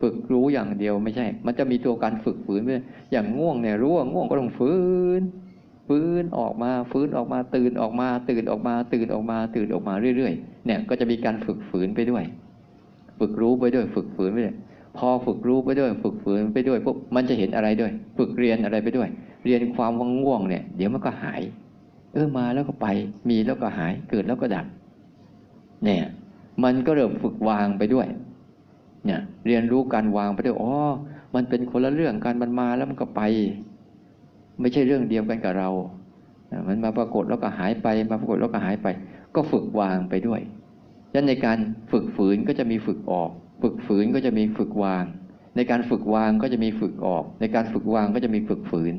[0.02, 4.72] ฝึกรู้อย่างเดียวไม่ใช่ มันจะมีตัวการฝึกฝืนด้วยอย่างง่วงเนี่ยรู้ว่าง่วงก็ต้องฝื
[5.20, 5.22] น
[5.86, 12.24] ฟื้นออกมาฟื้นออกมาตื่นออกมา ตื่นออกมา ตื่นออกมา ตื่นออกมาเรื่อยๆ เนี่ยก็จะมีการฝึกฝืนไปด้วย
[13.18, 14.56] ฝึกรู้ไปด้วย ฝึกฝืนไปด้วย
[14.96, 19.08] พอฝึกรู้ไปด้วย ฝึกฝืนไปด้วยปุ๊บมันจะเห็นอะไรด้วย ฝึกเรียนอะไรไปด้วย
[19.44, 21.40] เรียนความว่างง่วงเนี่ย เดี๋ยวมันก็หาย
[22.12, 22.86] เออมาแล้วก็ไป
[23.28, 24.66] มีแล้วก็หาย เกิดแล้วก็ดับ
[25.84, 26.04] เนี่ย
[26.64, 28.06] มันก็เริ่มฝึกวางไปด้วย
[29.06, 30.72] เนี่ย เรียนรู้การวางไปด้วยอ๋อ
[31.34, 33.22] มันเป็นคนละเรื่องการมันมาแล้วมันก็ไป
[34.60, 35.70] ไม่ใช่เรื่องเดียวกันกับเรา
[36.66, 38.86] มันมาปรากฏแล้วก็หายไป มาปรากฏแล้วก็หายไป
[39.34, 40.40] ก็ฝึกวางไปด้วย
[41.12, 41.58] ดังนั้นในการ
[41.92, 43.30] ฝึกฝืนก็จะมีฝึกออก
[43.62, 45.04] ฝึกฝืนก็จะมีฝึกวาง
[45.56, 48.94] ในการฝึกวางก็จะมีฝึกออก ในการฝึกวางก็จะมีฝึกฝืน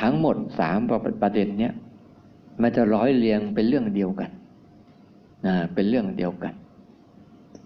[0.00, 0.78] ทั้งหมดสาม
[1.22, 1.72] ประเด็นเนี้ย
[2.62, 4.30] มันจะร้อยเรียงเป็นเรื่องเดียวกัน
[5.46, 6.54] นะเป็นเรื่องเดียวกัน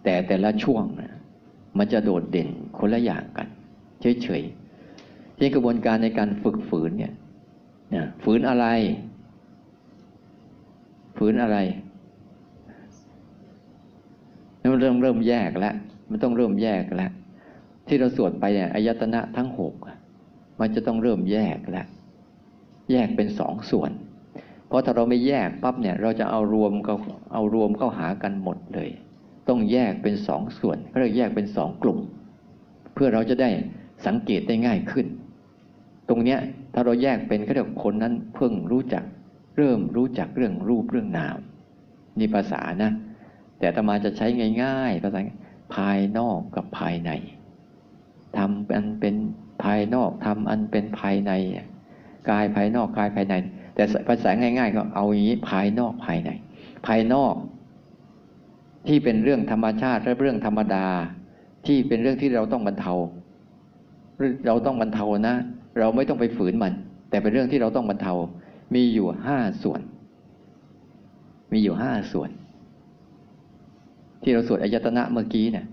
[0.05, 1.13] แต่แต่ละช่วงนะ
[1.79, 2.49] มันจะโดดเด่น
[2.79, 3.49] คนละอย่างกัน
[4.23, 4.62] เฉยๆ
[5.45, 7.13] ที่กระบวนการในการฝึกฝืนเนี่ย
[8.23, 8.67] ฝืนอะไร
[11.17, 11.59] ฝืนอะไร
[14.73, 15.75] มันเริ่มเริ่มแยกแล้ว
[16.11, 17.11] มันต้องเริ่มแยกแล้ว
[17.87, 19.75] ที่เราสวดไปเนี่ยอายตนะทั้งหก
[20.61, 21.87] มันจะต้องเริ่มแยกแล้ว
[22.93, 23.91] แยกเป็นสองส่วน
[24.67, 26.95] เพราะถ้าเราไม่แยกปั๊บเนี่ย เราจะเอารวมก็
[27.33, 28.91] เอารวมเข้าหากันหมดเลย
[29.49, 31.99] ต้องแยกเป็นสองส่วนเขาเรียกแยกเป็นสองกลุ่ม
[32.95, 33.51] เพื่อเราจะได้
[34.07, 35.07] สังเกตได้ง่ายขึ้น
[36.13, 36.41] รงเนี้ย
[36.75, 39.05] ถ้าเราแยกเป็นเขาเรียกคนนั้นเพิ่งรู้จัก
[39.57, 41.39] เริ่มรู้จักเรื่องรูปเรื่องนาม
[42.19, 42.93] นี่ภาษานะ
[43.59, 44.27] แต่ตมาจะใช้
[44.63, 45.21] ง่าย ๆ ภาษา
[45.75, 47.11] ภายนอกกับภายใน
[48.37, 49.15] ทำอันเป็น
[49.63, 51.33] ภายนอกทำอันเป็นภายใน
[52.31, 53.35] กายภายนอกกายภายใน
[53.75, 56.31] แต่ภาษาง่าย ๆ ก็เอาอย่างนี้ภายนอกภายใน
[56.87, 57.35] ภายนอก
[58.89, 60.87] ที่เป็นเรื่องธรรมชาติและเรื่องธรรมดา
[61.67, 62.95] ที่เป็นเรื่องที่เราต้องบรรเทา
[64.47, 65.37] เราต้องบรรเทานะ
[65.79, 66.73] เราไม่ต้องไปฝืนมัน
[67.11, 68.15] แต่เป็นเรื่องที่เราต้องบรรเทา
[68.75, 69.81] มีอยู่ห้าส่วน
[71.53, 72.31] มีอยู่ห้าส่วน
[74.23, 75.67] ที่เราสวดอายตนะเมื่อกี้เนี่ย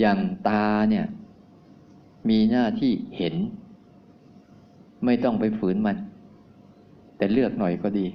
[0.00, 1.04] อย่างตาเนี่ย
[2.28, 3.34] มีหน้าที่เห็น
[5.04, 5.96] ไม่ต้องไปฝืนมัน
[7.16, 8.06] แต่เลือกหน่อยก็ดี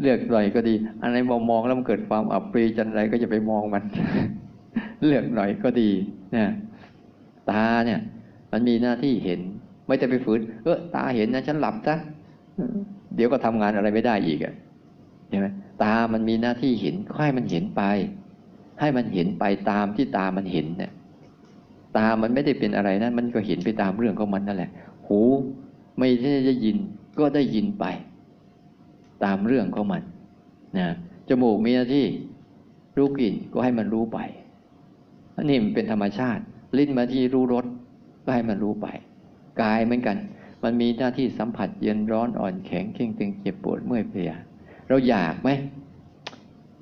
[0.00, 3.82] เลือกหน่อยก็ดีอะไรมองมองแล้วมันเกิดความอับปรีจันไรก็จะไปมองมัน
[5.04, 5.90] เลือกหน่อยก็ดี
[6.32, 6.50] เนี่ย
[7.50, 8.00] ตาเนี่ย
[8.52, 9.40] มันมีหน้าที่เห็น
[9.86, 11.94] ไม่ได้ไปฝืน เออตาเห็นนะฉันหลับซะ
[13.14, 14.54] เดี๋ยวก็ทำงานอะไรไม่ได้อีกอะ
[15.28, 15.46] ใช่ไหม
[15.82, 17.82] ตามันมีหน้าที่เห็นค่อยมันเห็นไป
[18.80, 20.92] ให้มันเห็นไปตามที่ตามันเห็นเนี่ย
[21.96, 24.70] ตามันไม่ได้เป็นอะไรนะมันก็เห็นไปตามเรื่องของมันนั่นแหละ
[25.06, 25.20] หู
[25.98, 26.08] ไม่
[26.46, 26.76] ได้ยิน
[27.18, 27.84] ก็ได้ยินไป
[29.24, 30.02] ตามเรื่องของมัน
[30.78, 30.86] นะ
[31.28, 32.06] จมูกมีหน้าที่
[32.96, 34.18] รู้กลิ่นก็ให้มันรู้ไป
[35.36, 36.42] อันนี้มันเป็นธรรมชาติ
[36.78, 37.64] ลิ้นมาที่รู้รส
[38.30, 38.86] ก็ให้มันรู้ไป
[39.62, 40.16] กายเหมือนกัน
[40.64, 44.32] มันมีหน้าที่สัมผัสเย็นร้อนอ่อนแข็งเข่งตึงเจ็บปวดเมื่อยเพลีย
[44.88, 45.50] เราอยากไหม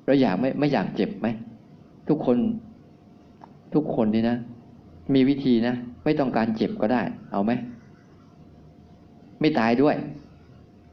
[0.05, 1.27] เราอยากไม่ไม่อยากเจ็บไหม
[2.09, 2.37] ทุกคน
[3.73, 4.37] ทุกคนนี่นะ
[5.13, 7.51] มีวิธีนะ ไม่ต้องการเจ็บก็ได้ เอาไหม
[9.41, 9.95] ไม่ตายด้วย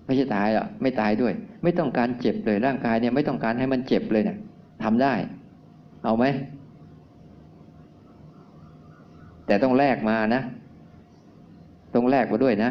[0.06, 4.38] ไม่ใช่ตายอะไม่ตายด้วย ไม่ต้องการเจ็บเลยร่างกายเนี่ย ไม่ต้องการให้มันเจ็บเลยเนะี่ย
[4.82, 5.14] ทำได้
[6.04, 6.24] เอาไหม
[9.46, 10.42] แต่ต้องแลกมานะ
[11.94, 12.70] ต้องแลกมาด้วยนะ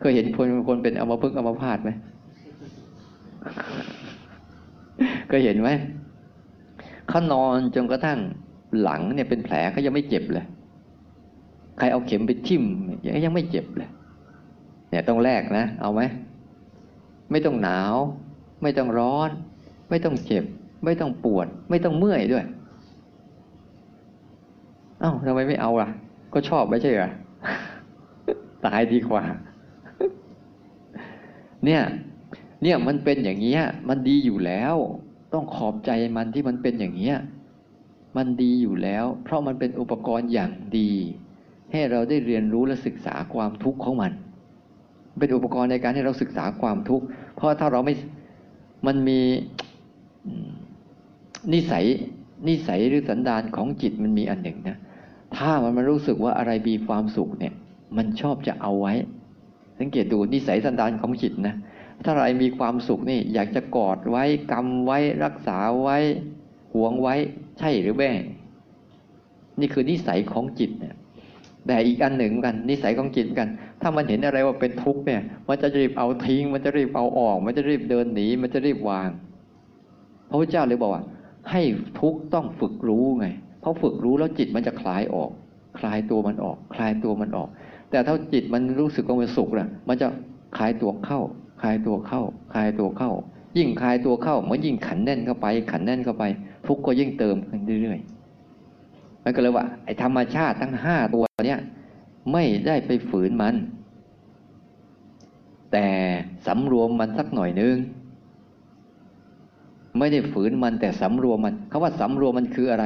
[0.00, 1.90] เคยเห็นคนคนเป็นอมพึกอมพาตไหม
[5.30, 5.70] ก็เห็นไหม
[7.08, 8.18] เขานอนจนกระทั่ง
[8.82, 10.46] หลังเนี่ยเป็นแผลเขายังไม่เจ็บเลย
[11.78, 12.64] ใครเอาเข็มไปทิ่ม
[13.04, 13.90] ยังยังไม่เจ็บเลย
[14.90, 16.00] เนี่ยต้องแลกนะ เอาไหม
[17.30, 17.94] ไม่ต้องหนาว
[18.62, 19.30] ไม่ต้องร้อน
[19.90, 20.44] ไม่ต้องเจ็บ
[20.84, 22.44] ไม่ต้องปวด ไม่ต้องเมื่อยด้วย
[25.02, 25.88] อ้าทำไมไม่เอาล่ะ
[26.34, 27.10] ก็ชอบไม่ใช่เหรอ
[28.66, 29.22] ตายดีกว่า
[31.64, 31.82] เนี่ย
[32.62, 34.74] เนี่ยมันเป็นอย่างเงี้ย มันดีอยู่แล้ว
[35.32, 37.16] ต้องขอบใจมันที่มันเป็นอย่างเงี้ย
[38.16, 40.92] มันดีอยู่แล้ว เพราะมันเป็นอุปกรณ์อย่างดี
[41.72, 44.12] ให้เราได้เรียนรู้และศึกษาความทุกข์ของมัน
[45.18, 47.04] เป็นอุปกรณ์ในการให้เราศึกษาความทุกข์
[47.36, 47.94] เพราะถ้าเราไม่
[48.86, 49.20] มันมี
[51.52, 51.84] นิสัย
[52.48, 54.78] นิสัยหรือสันดานของจิตมันมีอันหนึ่งนะ
[55.36, 57.54] ถ้ามันมารู้สึกว่าอะไรมีความสุขเนี่ย
[57.96, 58.94] มันชอบจะเอาไว้
[59.78, 61.54] สังเกตดูนิสัยสันดานของจิตนะ
[62.04, 65.98] ถ้าอะไรมีความสุขนี่ อยากจะกอดไว้กำไว้รักษาไว้
[66.74, 67.14] หวงไว้
[67.58, 68.10] ใช่หรือไม่
[69.60, 70.94] นี่คือนิสัยของจิตเนี่ย
[71.66, 73.48] แต่อีกอันหนึ่งกัน นิสัยของจิตกัน
[73.80, 79.08] ถ้ามันเห็นอะไรว่าเป็นทุกข์เนี่ย มันจะรีบเอาทิ้ง มันจะรีบเอาออก มันจะรีบเดินหนี มันจะรีบวาง
[80.28, 81.04] พระพุทธเจ้าเลยบอกว่า
[81.50, 81.62] ให้
[82.00, 83.26] ทุกข์ต้องฝึกรู้ไง
[83.62, 85.30] พราะฝึกรู้แล้วจิตมันจะคลายออก
[85.78, 87.48] คลายตัวมันออก คลายตัวมันออก
[87.90, 90.08] แต่ถ้าจิตมันรู้สึกว่ามันสุขนะมันจะ
[90.56, 91.20] คลายตัวเข้า
[91.62, 93.12] คลายตัวเข้า คลายตัวเข้า
[93.58, 96.24] ยิ่งคลายตัวเข้ามันยิ่งขันแน่นเข้าไป ขันแน่นเข้าไป
[96.66, 101.60] ทุกข์ก็ยิ่งเติมขึ้นเรื่อยๆมันก็เลยว่า ไอ้ธรรมชาติทั้งห้าตัวเนี้ย
[102.32, 103.54] ไม่ได้ไปฝืนมัน
[105.72, 105.86] แต่
[106.46, 107.76] สำรวมมันสักหน่อยนึง
[109.98, 112.84] ไม่ได้ฝืนมันแต่สำรวมมันคาว่าสำรวมมันคืออะไร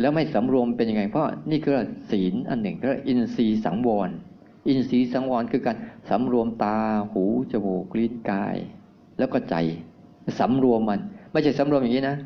[0.00, 1.74] แล้วไม่สำรวมเป็นยังไง เพราะนี่คือ
[2.10, 4.10] ศีลอันหนึ่งก็อินทรีย์สังวร
[4.68, 5.76] อินทรีย์สังวรคือการ
[6.10, 6.76] สำรวมตา
[7.12, 8.56] หูจมูกลิ้นกาย
[9.18, 9.56] แล้วก็ใจ
[10.38, 11.00] สำรวมมัน
[11.32, 12.16] ไม่ใช่สำรวมอย่างนี้นะ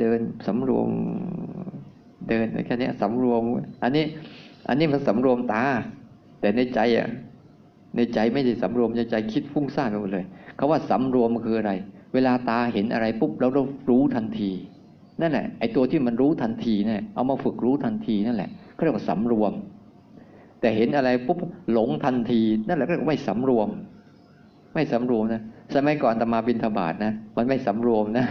[0.00, 0.88] เดินสำรวม
[2.28, 3.42] เดินแค่นี้สำรวม
[3.82, 4.04] อันนี้
[4.68, 5.64] อันนี้มันสำรวมตา
[6.40, 7.08] แต่ในใจอะ
[7.96, 10.24] ในใจไม่ได้สำรวมในใจคิดฟุ้งซ่านไปหมดเลย
[10.56, 11.72] เขาว่าสำรวมมันคืออะไร
[12.14, 14.50] เวลาตาเห็นอะไรปุ๊บเราเรารู้ทันที
[15.20, 19.52] นั่นแหละไอ้ตัวที่มันรู้ทันทีเนี่ยเอามาฝึกรู้ทันทีนั่นแหละเขาเรียกว่าสำรวม
[20.60, 21.38] แต่เห็นอะไรปุ๊บ
[21.72, 23.68] หลงทันที นั่นแหละก็เรียกว่าไม่สำรวม
[24.74, 25.42] ไม่สำรวมนะ
[25.74, 28.26] สมัยก่อนตมาบินทบาทนะมันไม่สำรวมนะ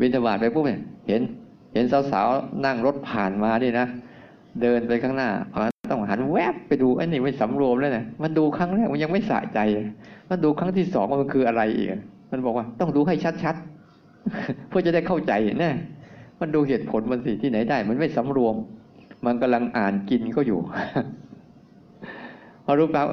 [0.00, 1.22] บินทบาทไปปุ๊บเนี่ยเห็น
[1.74, 3.86] เห็นสาวๆนั่งรถผ่านมาดินะ
[4.62, 9.58] เดินไปข้างหน้าพอต้องหันแวบไปดูไอ้นี่ไม่สำรวมแล้วนะมันดูครั้งแรกมันยังไม่สะใจ
[10.30, 11.88] มันดูครั้งที่สองมันคืออะไรอีก
[12.30, 13.73] มันบอกว่าต้องดูให้ชัดๆ
[14.68, 15.32] เพื่อจะได้เข้าใจ
[15.64, 15.74] นะ
[16.40, 18.54] มันดูเหตุผลมันสิที่ไหนได้ มันไม่สำรวม
[19.26, 20.60] มันกำลังอ่านกินก็อยู่
[22.64, 23.06] พอรู้ปั๊บ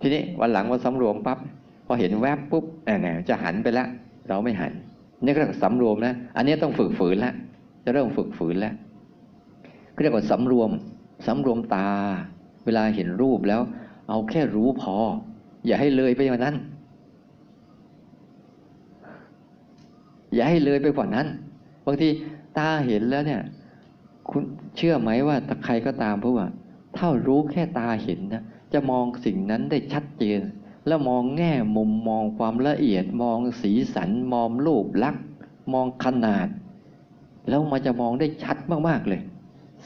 [0.00, 1.38] ทีนี้วันหลังว่าสำรวมปั๊บ
[1.86, 3.88] พอเห็นแวบปุ๊บเนี่ยจะหันไปล้ว
[4.28, 4.72] เราไม่หัน
[5.24, 7.34] นี่ก็เรียกสำรวมนะอันนี้ต้องฝึกฝืนแล้ว
[7.84, 8.74] จะเริ่มฝึกฝืนแล้ว
[10.02, 10.70] เรียกว่าสำรวม
[11.26, 11.88] สำรวมตา
[12.64, 13.60] เวลาเห็นรูปแล้ว
[14.08, 14.96] เอาแค่รู้พอ
[15.66, 16.56] อย่าให้เลยไปกว่างนั้น
[20.34, 21.26] อย่าให้เลยไปกว่านั้น
[21.86, 22.08] บางที
[22.58, 23.42] ตาเห็นแล้วเนี่ย
[24.30, 24.42] คุณ
[24.76, 26.46] เชื่อไหมว่าใครก็ตามเพราะว่า
[26.96, 30.40] ถ้ารู้แค่ตาเห็นนะจะมองสิ่งนั้นได้ชัดเจน
[30.86, 35.24] แล้วมองแง่มุมมองความละเอียดมองสีสันมองรูปลักษณ์
[35.72, 36.48] มองขนาด
[37.48, 38.56] แล้วมันจะมองได้ชัด
[38.88, 39.20] มากๆเลย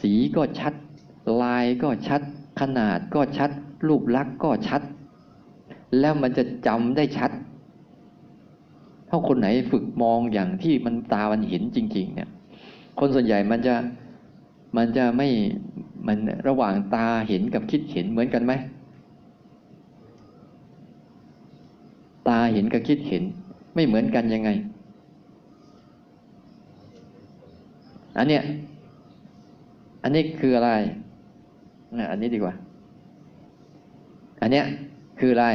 [0.00, 0.74] สีก็ชัด
[1.42, 2.20] ลายก็ชัด
[2.60, 3.50] ขนาดก็ชัด
[3.88, 4.82] รูปลักษณ์ก็ชัด
[5.98, 7.30] แล้วมันจะจำได้ชัด
[9.10, 12.28] ถ้าคนไหนฝึกมองอย่างที่มันตามันเห็นจริง ๆ เนี่ย
[12.98, 13.74] คนส่วนใหญ่มันจะ
[14.76, 15.28] มันจะไม่
[16.06, 16.18] มัน
[16.48, 18.52] ระหว่างตาเห็นกับคิดเห็นเหมือนกันไหม
[22.28, 23.22] ตาเห็นกับคิดเห็น
[23.74, 24.50] ไม่เหมือนกันยังไง
[28.18, 28.42] อันเนี้ย
[30.02, 30.70] อันนี้คืออะไร
[32.10, 32.54] อันนี้ดีกว่า
[34.40, 34.64] อันเนี้ย
[35.20, 35.46] คืออะไร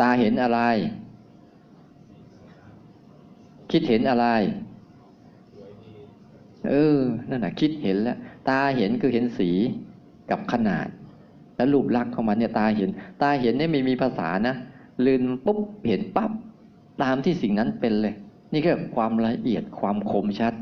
[0.00, 0.60] ตาเห็นอะไร
[3.70, 4.26] คิดเห็นอะไร
[6.68, 8.16] เออ นั่นแหะคิดเห็นแล้ว
[8.48, 9.50] ตาเห็นคือเห็นสี
[10.30, 10.88] กับขนาด
[11.56, 12.90] แล้วรูปลักษณ์ของมันเนี่ยตาเห็น
[13.22, 14.54] ตาเห็นเนี่ยไม่มีภาษานะ
[15.04, 16.30] ลืนปุ๊บเห็นปั๊บ
[17.02, 18.14] ตามที่สิ่งนั้นเป็นเลย
[18.52, 20.54] นี่ก็ความละเอียดความคมชัด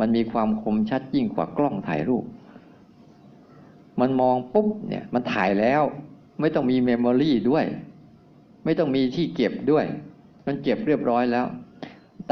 [0.00, 2.24] มันมีความคมชัดยิ่งกว่ากล้องถ่ายรูป
[4.00, 5.82] มันมองปุ๊บเนี่ยมันถ่ายแล้ว
[6.40, 7.64] ไม่ต้องมีเมมโมรี่ด้วย
[8.64, 9.84] ไม่ต้องมีที่เก็บด้วย
[10.46, 11.46] มันเก็บเรียบร้อยแล้ว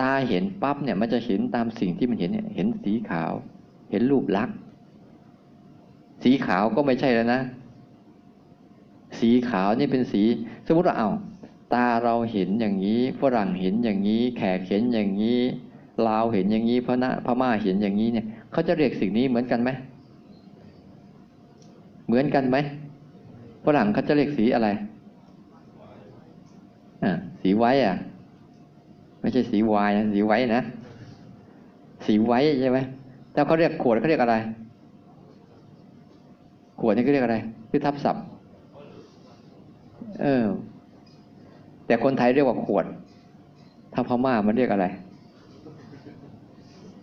[0.00, 3.32] ตาเห็นปั๊บเนี่ยมันจะเห็นตามสิ่งที่มันเห็นเนี่ยเห็นสีขาว
[3.90, 4.56] เห็นรูปลักษณ์
[6.22, 7.40] สีขาวก็ไม่ใช่แล้วนะ
[9.20, 10.22] สีขาวนี่เป็นสี
[10.66, 11.10] สมมติว่าเอา
[11.74, 15.40] ตาเราเห็นอย่างนี้ฝรั่งเห็นอย่างนี้ แขกเห็นอย่างนี้
[16.08, 19.70] ลาวเห็นอย่างนี้พระพม่าเห็นอย่างนี้เนี่ยเขาจะเรียกสิ่งนี้เหมือนกันไหม
[22.06, 22.56] เหมือนกันไหม
[23.64, 24.68] ฝรั่งเขาจะเรียกสีอะไร
[27.04, 27.96] อ่าสีไว้อะ
[29.20, 30.62] ไม่ใช่สีวายนะสีไว้นะ
[32.06, 32.78] สีไว้ใช่ไหม
[33.32, 34.36] แต่เขาเรียกขวดเขาเรียกอะไร
[36.80, 37.36] ขวดนี่เขาเรียกอะไร
[37.70, 38.24] คือทับศัพท์
[40.22, 40.46] เออ
[41.86, 42.84] แต่คนไทยเรียกว่าขวด
[43.94, 44.86] ถ้าพม่ามันเรียกอะไร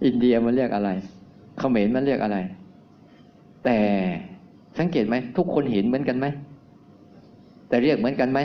[0.05, 0.89] อินเดียมันเรียกอะไร
[1.57, 2.37] เขมรมันเรียกอะไร
[3.65, 3.77] แต่
[4.79, 6.25] สังเกตไหมทุกคนเห็นเหมือนกันไหม
[7.67, 8.39] แต่เรียกเหมือนกันไหม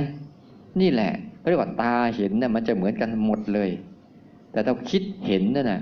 [0.80, 1.10] นี่แหละ
[1.50, 3.70] เรียกว่าตาเห็นเนี่ยมันจะเหมือนกันหมดเลย
[4.52, 5.80] แต่ถ้าคิดเห็นนั่นนะ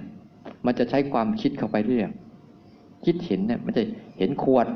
[0.66, 2.04] มันจะใช้ความคิดเข้าไปเรื่อย
[3.04, 3.83] คิดเห็นเนี่ยมันจะ
[4.18, 4.66] เห็นขวด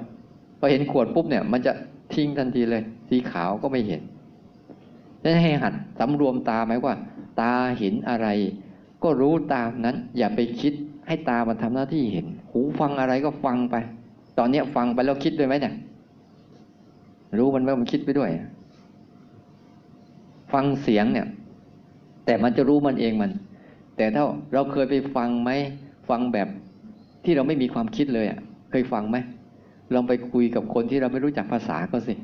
[0.58, 1.72] พอเห็นขวดปุ๊บเนี่ยมันจะ
[2.12, 4.00] ทิ้งทันทีเลย สีขาวก็ไม่เห็น
[5.22, 6.94] นั่นให้หัดสำรวมตาไหมว่า
[7.40, 8.28] ตาเห็นอะไร
[9.02, 10.72] ก็รู้ตามนั้น อย่าไปคิด
[11.06, 13.76] ให้ตามันทำหน้าที่เห็น หูฟังอะไรก็ฟังไป
[14.38, 15.74] ตอนเนี้ยฟังไปแล้วคิดด้วยไหมเนี่ย
[17.38, 18.30] รู้มันว่ามันคิดไปด้วย
[20.52, 21.26] ฟังเสียงเนี่ย
[22.26, 23.30] แต่มันจะรู้มันเองมัน
[23.96, 25.50] แต่ถ้าเราเคยไปฟังไหม
[26.08, 26.48] ฟังแบบ
[27.24, 28.38] ที่เราไม่มีความคิดเลยอะ
[28.70, 29.16] เคยฟังไหม
[29.94, 32.14] ลองไปคุยกับคนที่เราไม่รู้จักภาษาก็สิ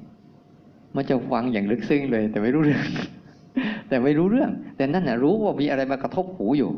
[0.96, 2.84] มันจะฟังอย่างลึกซึ้งเลย แต่ไม่รู้เรื่อง
[3.88, 6.70] แต่ไม่รู้เรื่อง แต่นั่นน่ะรู้ว่ามีอะไรมากระทบหูอยู่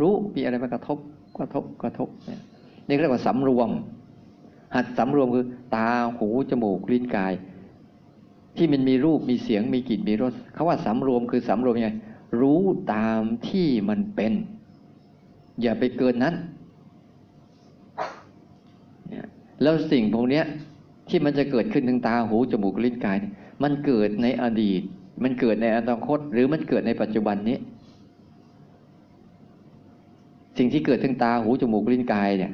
[0.00, 0.98] รู้มีอะไรมากระทบ
[1.38, 2.40] กระทบกระทบเนี่ย
[2.88, 3.70] นี่เรียกว่าสำรวม
[4.74, 7.32] หัดสำรวมคือ ตาหูจมูกลิ้นกาย
[8.56, 11.90] ที่มันมีรูปมีเสียงมีกลิ่นมีรสเขาว่าสำรวมคือสำรวมยังไง
[12.40, 12.62] รู้
[12.94, 14.32] ตามที่มันเป็น
[15.62, 16.34] อย่าไปเกินนั้น
[19.62, 20.42] แล้วสิ่งพวกนี้
[21.08, 23.16] ที่มันจะเกิดขึ้นทางตาหูจมูกลิ้นกาย
[23.62, 24.82] มันเกิดในอดีต
[25.22, 27.58] มันเกิดในอนาคต หรือมันเกิดในปัจจุบันนี้
[30.58, 32.52] สิ่งที่เกิดทางตาหูจมูกลิ้นกายเนี่ย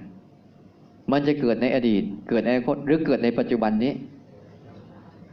[1.13, 3.93] มันจะเกิดในอดีต เกิดในอนาคต หรือเกิดในปัจจุบันนี้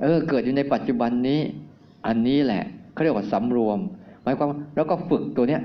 [0.02, 1.40] เออเกิดอยู่ในปัจจุบันนี้
[2.08, 3.80] อันนี้แหละเขาเรียกว่าสำรวม
[4.24, 5.62] หมายความแล้วก็ฝึกตัวเนี้ย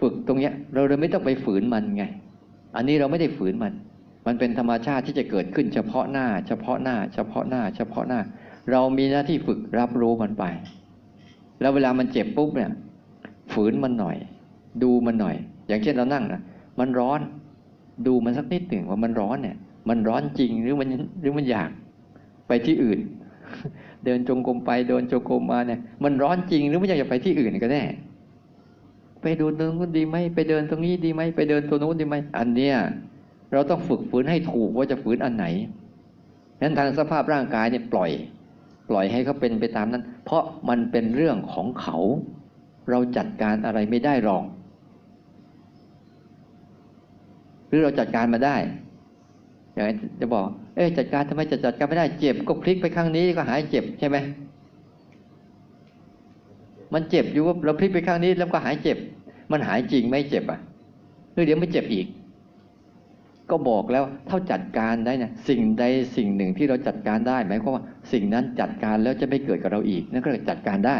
[0.00, 2.04] ฝึกตรงเนี้ย เราเลยไม่ต้องไปฝืนมันไง
[2.76, 3.72] อันนี้เราไม่ได้ฝืนมัน
[4.26, 8.20] มันเป็นธรรมชาติที่จะเกิดขึ้นเฉพาะหน้า เฉพาะหน้า เฉพาะหน้า เฉพาะหน้า
[8.70, 10.44] เรามีหน้าที่ฝึกรับรู้มันไป
[11.60, 12.70] แล้วเวลามันเจ็บปุ๊บเนี่ย
[13.52, 14.16] ฝืนมันหน่อย
[14.82, 15.36] ดูมันหน่อย
[15.68, 16.40] อย่างเช่นเรานั่งนะ
[16.78, 17.20] มันร้อน
[18.06, 19.56] ดูมันสักนิดหนึ่งว่ามันร้อนเนี่ย
[19.88, 20.88] มันร้อนจริงหรือมัน
[21.20, 21.70] หรือมันอยาก
[22.48, 22.98] ไปที่อื่น
[24.04, 27.82] เดินจงกรมไปเดินจงกรมมาเนี่ย มันร้อนจริงหรือไมันอยากจะไปที่อื่นก็แน่
[29.22, 32.76] ไปดูตรงนู้นดีไหมไปเดินตรงนี้ดีไหมไปเดินตัวนู้นดีไหมอันเนี้ย
[33.52, 35.46] เราต้องฝึกฝืนให้ถูกว่าจะฝืนอันไหน
[36.60, 38.10] นั้นทางสภาพร่างกายเนี่ยปล่อย
[38.88, 41.96] ปล่อยให้เขาเป็นไปตามนั้น เพราะมันเป็นเรื่องของเขา
[42.90, 44.44] เราจัดการอะไรไม่ได้หรอก
[47.68, 48.56] หรือเราจัดการมาได้
[49.74, 49.86] อย่าง
[50.20, 54.16] จะบอก เอ๊จัดการทำไมจะจัดการไม่ได้เจ็บก็พลิกไปข้างนี้ก็หายเจ็บใช่ไหม
[56.94, 58.98] มันเจ็บอยู่ว่าเราพลิกไปข้างนี้แล้วก็หายเจ็บ
[59.52, 60.60] มันหายจริงไม่เจ็บอะ
[61.32, 62.06] หรือเดี๋ยวไม่เจ็บอีก
[63.50, 65.84] ก็บอกแล้วเท่าจัดการได้เนี่ยสิ่งใด
[66.16, 70.98] สิ่งหนึ่งที่เราจัดการได้หมายความว่า สิ่งนั้นจัดการแล้วจะไม่เกิดกับเราอีกนั่นก็จัดการได้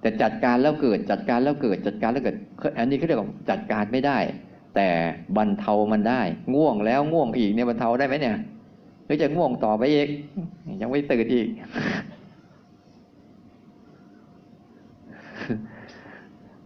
[0.00, 2.36] แต่จัดการแล้วเกิดจัดการแล้วเกิดจัดการแล้วเกิด
[2.78, 4.18] อันนี้เขาเรียกว่าจัดการไม่ได้
[4.74, 4.88] แต่
[5.36, 6.20] บรรเทามันได้
[6.54, 8.36] ง่วงแล้วง่วงอีกเนี่ยบรรเทาได้ไหมเนี่ย
[9.04, 10.08] หรือจะง่วงต่อไปอีก
[10.80, 11.48] ยังไม่ตื่นอีก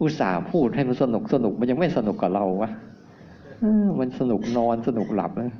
[0.01, 2.71] อุตส่าห์พูดให้มันสนุกสนุกมันยังไม่สนุกกับเราวะ
[3.99, 5.51] มันสนุกนอนสนุกหลับนะ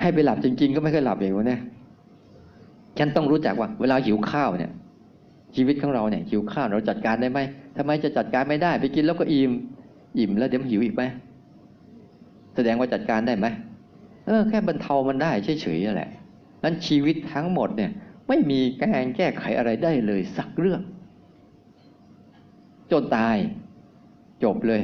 [0.00, 1.60] ให้ไปหลับจริง ๆ ก็ไม่เคยหลับอย่างนี้เนี่ย
[2.98, 4.72] ฉันต้องรู้จักว่า เวลาหิวข้าวเนี่ย
[5.56, 7.38] ชีวิตของเราเนี่ยหิวข้าวเราจัดการได้ไหม
[7.76, 9.52] ทำไมจะจัดการไม่ได้ ไปกินแล้วก็อิ่ม
[10.18, 11.02] อิ่มแล้วเดี๋ยวหิวอีกไหม
[12.54, 13.46] แสดงว่าจัดการได้ไหม
[14.26, 15.30] เออแค่บรรเทามันได้
[15.62, 16.10] เฉยๆแหละ
[16.62, 17.90] นั้นชีวิตทั้งหมดเนี่ย
[18.28, 20.80] ไม่มีแกงแก้ไขอะไรได้เลยสักเรื่อง
[22.90, 23.36] จนตาย
[24.44, 24.80] จบเลย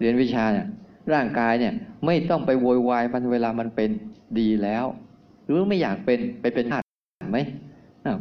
[0.00, 0.66] เรียนวิชาเนี่ย
[1.12, 1.74] ร่างกายเนี่ย
[2.06, 3.90] ไม่ต้องไปโวยวายมันเวลามันเป็น
[4.38, 4.84] ดีแล้ว
[5.44, 6.84] หรือไม่อยากเป็นไปเป็นธาตุ
[7.30, 7.38] ไหม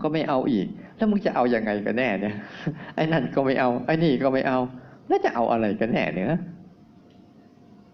[0.04, 2.36] ก็ไม่เอาอีก แล้วมึงจะเอาอยัางไงกันแน่เนี่ย
[2.96, 4.60] ไอ้นั่นก็ไม่เอาไอ้นี่ก็ไม่เอา
[5.08, 6.28] แล้วจะเอาอะไรกันแน่เนี่ย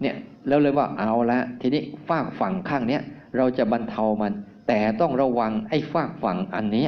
[0.01, 0.15] เนี่ย
[0.47, 3.01] แล้วเลยว่าเอาละทีนี้ฝากฝั่งข้างเนี้ย
[3.37, 4.31] เราจะบรรเทามัน
[4.67, 6.85] แต่ต้องระวังไอ้ฝากฝั่งอันนี้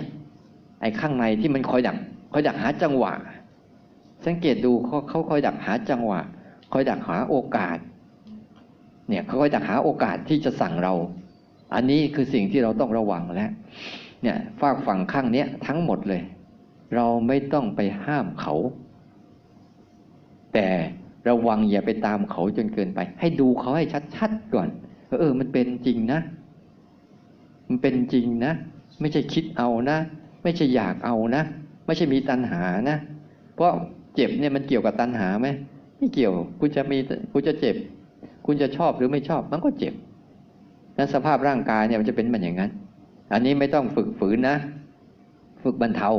[0.81, 1.97] ไอ้ข้างในที่มันคอยดัก
[2.33, 3.13] คอยดักหาจังหวะ
[4.25, 6.19] สังเกตดูเขาเขาคอยดักหาจังหวะ
[6.71, 7.77] คอยดักหาโอกาส
[9.09, 10.93] เนี่ยเขาก็จะหาโอกาสที่จะสั่งเรา
[11.75, 13.51] อันนี้คือสิ่งที่เราต้องระวังแล้ว
[14.23, 16.21] เนี่ยฝากฝั่งข้างเนี้ยทั้งหมดเลย
[16.95, 18.53] เราไม่ต้องไปห้ามเขา
[20.53, 20.67] แต่
[21.29, 23.85] ระวังอย่าไปตามเขาจนเกินไป ให้ดูเขาให้
[24.15, 24.67] ชัดๆก่อน
[25.19, 26.19] เออ มันเป็นจริงนะ
[27.67, 28.53] มันเป็นจริงนะ
[29.01, 29.97] ไม่ใช่คิดเอานะ
[30.43, 31.43] ไม่ใช่อยากเอานะ
[31.85, 32.97] ไม่ใช่มีตัณหานะ
[33.55, 33.71] เพราะ
[34.15, 35.47] เจ็บเนี่ยมันเกี่ยวกับตัณหาไหม
[35.97, 36.97] ไม่เกี่ยว คุณจะมี
[37.33, 37.75] คุณจะเจ็บ
[38.45, 39.93] คุณจะชอบหรือไม่ชอบ มันก็เจ็บ
[40.97, 42.71] นั้นสภาพร่างกายเนี่ยมันจะเป็นมันอย่างนั้น
[43.33, 44.55] อันนี้ไม่ต้องฝึกฝืนนะ
[45.63, 46.09] ฝึกบรรเทา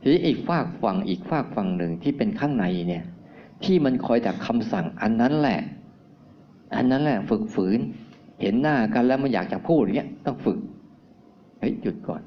[0.00, 3.04] ทีนี้อีกฝากฝั่งอีกฝากฝั่งหนึ่งที่เป็นข้างในเนี่ย
[3.64, 5.60] ที่มันคอยจากคำสั่งอันนั้นแหละ
[6.76, 7.78] อันนั้นแหละฝึกฝืน
[8.40, 10.58] เห็นหน้ากันแล้วมันอยากจะพูดอย่างเงี้ยต้องฝึก
[11.58, 12.22] เฮ้ยหยุดก่อน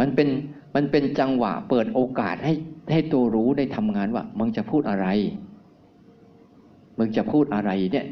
[0.00, 0.28] มันเป็น
[0.74, 2.52] มันเป็นจังหวะเปิดโอกาสให้
[2.92, 5.06] ให้ตัวรู้ได้ทำงานว่ามึงจะพูดอะไร
[6.98, 8.06] มึงจะพูดอะไรเนี่ย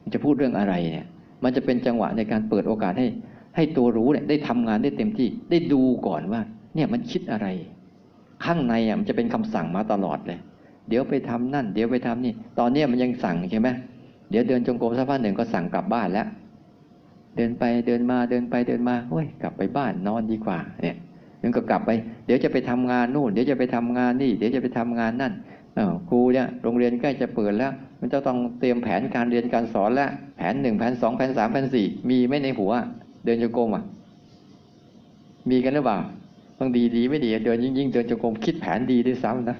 [0.00, 1.06] มึงจะพูดเรื่องอะไรเนี่ย
[1.44, 3.06] มันจะเป็นจังหวะในการเปิดโอกาสให้
[3.56, 6.40] ให้ตัวรู้เนี่ยได้ทำงานได้เต็มที่ได้ดูก่อนว่า
[6.74, 7.46] เนี่ยมันคิดอะไร
[8.44, 10.38] ข้างในอะมันจะเป็นคำสั่งมาตลอดเลย
[10.88, 13.68] เดี๋ยวไปทำนั่น เดี๋ยวไปทำนี่ ตอนเนี้มันยังสั่งใช่ไหม
[14.30, 16.26] เดี๋ยวเดินจงกรมสักพักหนึ่งก็สั่งกลับบ้านแล้ว
[17.36, 20.96] เดินไปเดินมาเดินไปเดินมาโอ้ยกลับไปบ้านนอนดีกว่า เนี่ย
[21.42, 21.90] มันก็กลับไป
[22.26, 25.32] เดี๋ยวจะไปทำงานนู่น เดี๋ยวจะไปทำงานนี่ เดี๋ยวจะไปทำงานนั่น
[25.78, 32.72] อ้าวครูเนี่ยโรงเรียนใกล้จะเปิดแล้ว มันจะต้องเตรียมแผนการเรียนการสอนแล้วแผนหนึ่งแผนสองแผนสามแผนสี่มีไหมในหัว
[33.24, 33.84] เดินจงกรมอะ
[35.50, 35.98] มีกันหรือเปล่า
[36.58, 39.56] บางดีดีไม่ดีเดินยิ่งยิ่งเดินจงกรมคิดแผนดีด้วยซ้ำนะ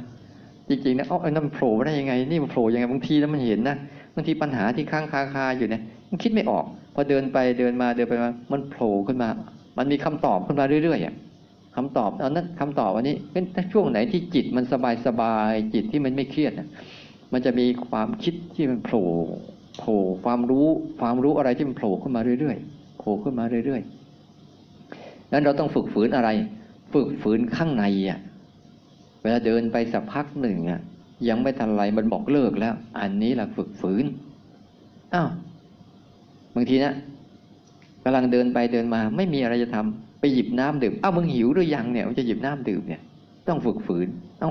[0.68, 3.76] จริงๆนะเอ้าไอ้นั่นมันโผล่มาได้ยังไง นี่มันโผล่ยังไงบางทีแล้วมันเห็นนะ
[4.14, 9.28] บางทีปัญหาที่ค้างคาคาอยู่เนี่ยมันคิดไม่ออก พอเดินไปเดินมาเดินไปมามันโผล่ขึ้นมา
[9.78, 11.14] มันมีคำตอบขึ้นมาเรื่อยๆอะ
[11.76, 16.52] คำตอบอันนั้นคำตอบอันนี้เป็นช่วงไหนที่จิตมันสบายสบายจิตที่มันไม่เครียด
[17.32, 19.08] มันจะมีความคิดที่มันโผล่
[19.78, 20.66] โผล่ความรู้
[21.00, 26.30] ความรู้อะไรที่มันโผล่ขึ้นมาเรื่อยๆโผล่ขึ้นมาเรื่อยๆนั้นเราต้องฝึกฝืนอะไร
[26.92, 28.18] ฝึกฝืนข้างในอะ
[29.22, 30.80] เวลาเดินไปสักพักหนึ่งอะ
[31.28, 34.04] ยังไม่ทันไรมันบอกเลิกแล้ว อันนี้แหละฝึกฝืน
[35.14, 35.28] อ้าว
[36.54, 36.92] บางทีนะ
[38.04, 43.02] กำลังเดินไปเดินมา ไม่มีอะไรจะทำไปหยิบน้ำดื่มอ้าวมึงหิวหรือยังเนี่ยมันจะหยิบน้ำดื่มเนี่ย
[43.48, 44.08] ต้องฝึกฝืน
[44.40, 44.50] เอ้า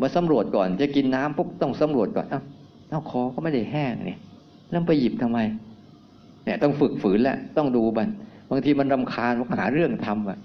[0.00, 2.40] มาสำรวจก่อนจะกินน้ำปุ๊บต้องสำรวจก่อนเอ้า
[2.90, 4.18] เอ้าคอก็ไม่ได้แห้งเนี่ย
[4.70, 5.38] แล้วไปหยิบทำไม
[6.44, 8.08] เนี่ยต้องฝึกฝืนแหละต้องดูบัน
[8.50, 10.38] บางทีมันรำคาญมันหาเรื่องทำอะ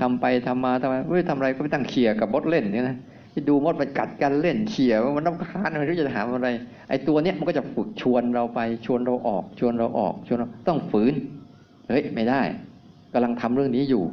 [0.00, 2.96] ทำไปทำมาทำไมเฮ้ยทำอะไรก็ไปตั้งเขี่ยกับมดเล่นเนี่ยนะ
[3.32, 6.50] ไปดูมดมันกัดกันเล่นเขี่ยมันรำคาญไม่รู้จะถามอะไร
[6.88, 11.12] ไอ้ตัวเนี้ยมันก็จะฝึกชวนเราไปชวนเราออก ชวนเราออกชวนเราต้องฝืน
[11.88, 12.42] เฮ้ยไม่ได้
[13.12, 14.04] กำลังทำเรื่องนี้อยู่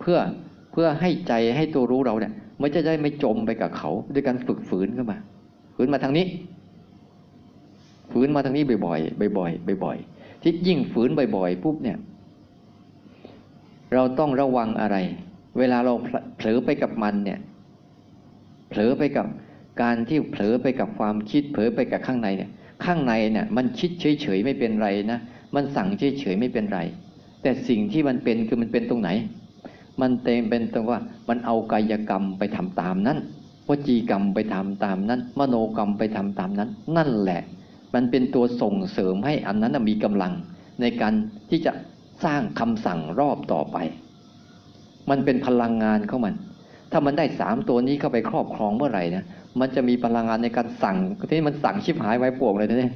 [0.00, 0.18] เพื่อ
[0.72, 5.18] เพื่อให้ใจให้ตัวรู้เราเนี่ยมันจะได้ไม่จมไปกับเขา ด้วยการฝึกฝืนเข้ามา
[5.74, 6.26] ฝืนมาทางนี้
[8.12, 11.98] ฝืนมาทางนี้บ่อยๆบ่อยๆบ่อยๆที่ยิ่งฝืนบ่อยๆปุ๊บเนี่ย
[13.94, 14.96] เราต้องระวังอะไร
[15.58, 15.94] เวลาเรา
[16.36, 17.38] เผลอไปกับมันเนี่ย
[18.68, 19.26] เผลอไปกับ
[19.82, 22.50] การที่เผลอไปกับความคิด เผลอไปกับข้างในเนี่ย
[22.84, 25.20] ข้างในเนี่ย มันคิดเฉยๆไม่เป็นไรนะ
[25.54, 26.80] มันสั่งเฉยๆไม่เป็นไร
[27.42, 29.10] แต่สิ่งที่มันเป็นคือมันเป็นตรงไหน
[30.00, 33.18] มันเต็มเป็นตรงว่ามันเอากายกรรมไปทำตามนั้น
[33.68, 37.40] วจีกรรมไปทำตามนั้น มโนกรรมไปทำตามนั้น นั่นแหละ
[37.94, 40.32] มันเป็นตัวส่งเสริมให้อันนั้นมีกำลัง
[40.80, 41.12] ในการ
[41.50, 41.72] ที่จะ
[42.24, 43.76] สร้างคำสั่งรอบต่อไป
[45.10, 46.34] มันเป็นพลังงานของมัน
[46.92, 49.24] ถ้ามันได้สามตัวนี้เข้าไปครอบครองเมื่อไหร่นะ
[49.60, 50.96] มันจะมีพลังงานในการสั่ง
[51.30, 52.94] ที่มันสั่งชิบหายไว้ปวงเลยนะเนี่ย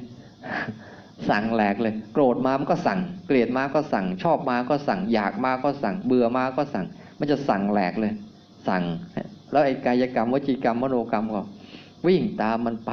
[1.29, 6.85] สั่งแหลกเลย โกรธมามันก็สั่ง เกลียดมาก็สั่ง ชอบมาก็สั่ง อยากมาก็สั่ง เบื่อมาก็สั่ง
[7.19, 8.13] มันจะสั่งแหลกเลย
[8.67, 8.83] สั่ง
[9.51, 11.41] แล้วไอ้กายกรรมวจีกรรมมโนกรรมก็
[12.07, 12.91] วิ่งตามมันไป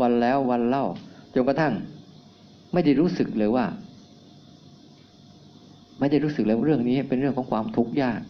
[0.00, 0.86] วันแล้ววันเล่า
[1.34, 1.72] จนกระทั่ง
[2.72, 3.64] ไม่ได้รู้สึกเลยว่า
[6.00, 8.20] ไม่ได้รู้สึกเลยว่าเรื่องนี้เป็นเรื่องของความทุกข์ยาก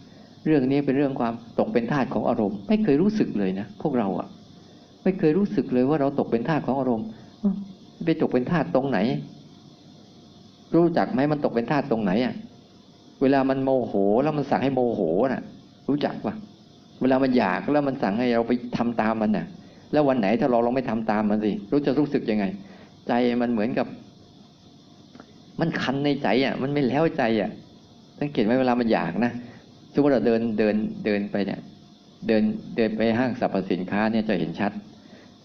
[0.45, 4.27] เรื่องนี้เป็นเรื่องความตกเป็นทาสของอารมณ์ ไม่เคยรู้สึกเลยนะพวกเราอะ่ะ
[5.03, 7.07] ไม่เคยรู้สึกเลยว่าเราตกเป็นทาสของอารมณ์
[8.05, 8.99] ไปตกเป็นทาสตรงไหน
[10.75, 12.33] รู้จักไหมมันตกเป็นทาสตรงไหนอะ่ะ
[13.21, 15.01] เวลามันโมโหแล้วมันสั่งให้โมโห
[15.33, 15.43] น่ะ
[15.89, 16.35] รู้จักปะ
[17.01, 19.45] เวลามันอยากแล้วมันสั่งให้เราไปทำตามมันน่ะ
[19.91, 22.45] แล้ววันไหนถ้าเราลองไม่ทำตามมันสิรู้จะรู้สึกยังไง
[23.07, 23.87] ใจมันเหมือนกับ
[25.59, 27.49] มันคันในใจอะ มันไม่แล้วใจอะ
[28.19, 29.31] สังเกตไหมเวลามันอยากนะ
[29.93, 31.59] สมมติเราเดินเดินเดินไปเนี่ย
[32.27, 32.43] เดิน
[32.77, 34.71] เดินไปห้างสรรพสินค้าเนี่ยจะเห็นชัด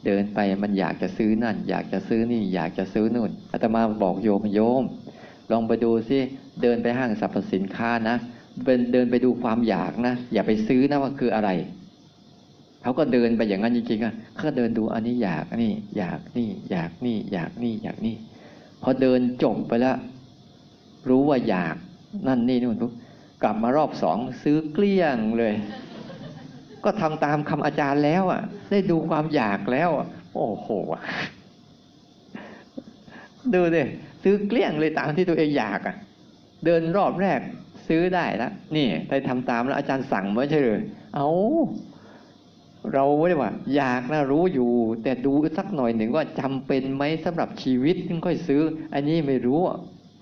[0.06, 4.84] เดินไปมันอยากจะซื้อนั่น อยากจะซื้อนี่ อยากจะซื้อนู่นอาตมาบอกโยมโยม
[5.50, 6.18] ลองไปดูซิ
[6.62, 8.16] เดินไปห้างสรรพสินค้านะ
[8.64, 11.50] เป็นเดินไปดูความอยากนะอย่าไปซื้อนะว่าคืออะไร
[12.82, 18.16] เขาก็เดินไปอย่างนั้นจริงๆอะเขาก็เดินดูอันนี้อยากนี่ อยากนี่ อยากนี่ อยากนี่อยากนี่
[18.82, 19.96] พอเดินจบไปแล้ว
[21.08, 21.76] รู้ว่าอยาก
[22.26, 22.92] นั่นนี่นู่นทุก
[23.42, 25.54] กลับมารอบสองซื้อเกลี้ยงเลย
[26.84, 30.68] ก็ทำตามคำอาจารย์แล้วอะ ได้ดูความอยากแล้วอะโอ้โห
[33.54, 33.82] ดูดิ
[34.22, 35.96] ซื้อเกลี้ยงเลยตามที่ตัวเองอยากอะ
[36.64, 37.40] เดินรอบแรก
[37.88, 40.80] ซื้อได้แล้วนี่ได้ทำตามแล้วอาจารย์สั่งไม่ใช่เลย
[41.14, 41.28] เอา
[42.94, 44.70] เราไม่ได้ว่า อยากนะรู้อยู่
[45.02, 48.62] แต่ดูสักหน่อยหนึ่งว่าจำเป็นไหมสำหรับชีวิตถึงค่อยซื้อ
[48.94, 49.60] อันนี้ไม่รู้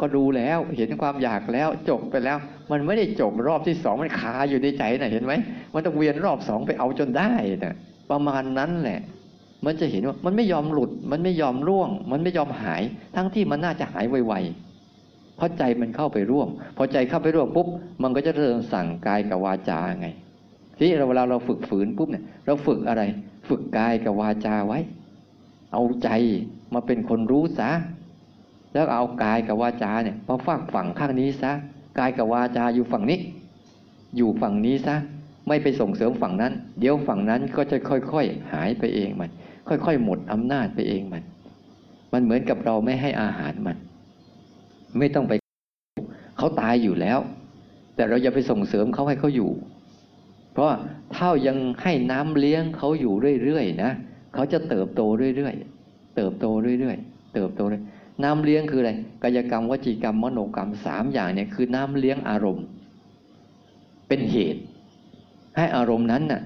[0.00, 2.38] ก็ดูแล้วเห็นความอยากแล้วจบไปแล้ว
[2.70, 5.32] มันไม่ได้จบรอบที่สองมันคาอยู่ในใจนะเห็นไหม
[5.74, 7.32] มันต้องเวียนรอบสองไปเอาจนได้
[7.64, 7.74] นะ
[8.10, 9.00] ประมาณนั้นแหละ
[9.66, 12.82] มันจะเห็นว่ามันไม่ยอมหลุด มันไม่ยอมร่วง มันไม่ยอมหาย
[13.16, 17.66] ทั้งที่มันน่าจะหายไวๆเพราะใจมันเข้าไปร่วม พอใจเข้าไปร่วมปุ๊บ
[18.02, 20.08] มันก็จะเริ่มสั่งกายกับวาจาไง
[20.80, 23.02] ทีนี้เราเวลาเราฝึกฝืนปุ๊บเนี่ย เราฝึกอะไร
[23.48, 24.78] ฝึกกายกับวาจาไว้
[25.72, 26.08] เอาใจ
[26.74, 27.70] มาเป็นคนรู้ซะ
[28.72, 31.52] แล้วเอากายกับวาจาเนี่ยมาฝากฝั่งข้างนี้ซะ
[31.98, 33.18] กายกับวาจาอยู่ฝั่งนี้
[34.16, 34.96] อยู่ฝั่งนี้ซะ
[35.48, 39.30] ไม่ไปส่งเสริมฝั่งนั้น เดี๋ยวฝั่งนั้นก็จะค่อยๆหายไปเองมัน
[39.68, 41.22] ค่อยๆหมดอำนาจไปเองมัน
[42.12, 43.76] มันเหมือนกับเราไม่ให้อาหารมัน
[44.98, 45.32] ไม่ต้องไป
[46.38, 47.18] เขาตายอยู่แล้ว
[47.94, 49.50] แต่เราอย่าไปส่งเสริมเขาให้เขาอยู่
[50.52, 50.72] เพราะ
[51.16, 53.90] ถ้ายังให้น้ำเลี้ยงเขาอยู่เรื่อยๆนะ
[54.34, 55.02] เขาจะเติบโต
[55.36, 56.46] เรื่อยๆ เติบโต
[56.80, 57.82] เรื่อยๆ เติบโตเลย
[58.24, 58.92] น้ำเลี้ยงคืออะไร
[59.22, 62.64] กายกรรมวจีกรรมมโนกรรมสามอย่างเนี่ยคือน้ำเลี้ยงอารมณ์
[64.08, 64.60] เป็นเหตุ
[65.56, 66.42] ให้อารมณ์นั้นน่ะ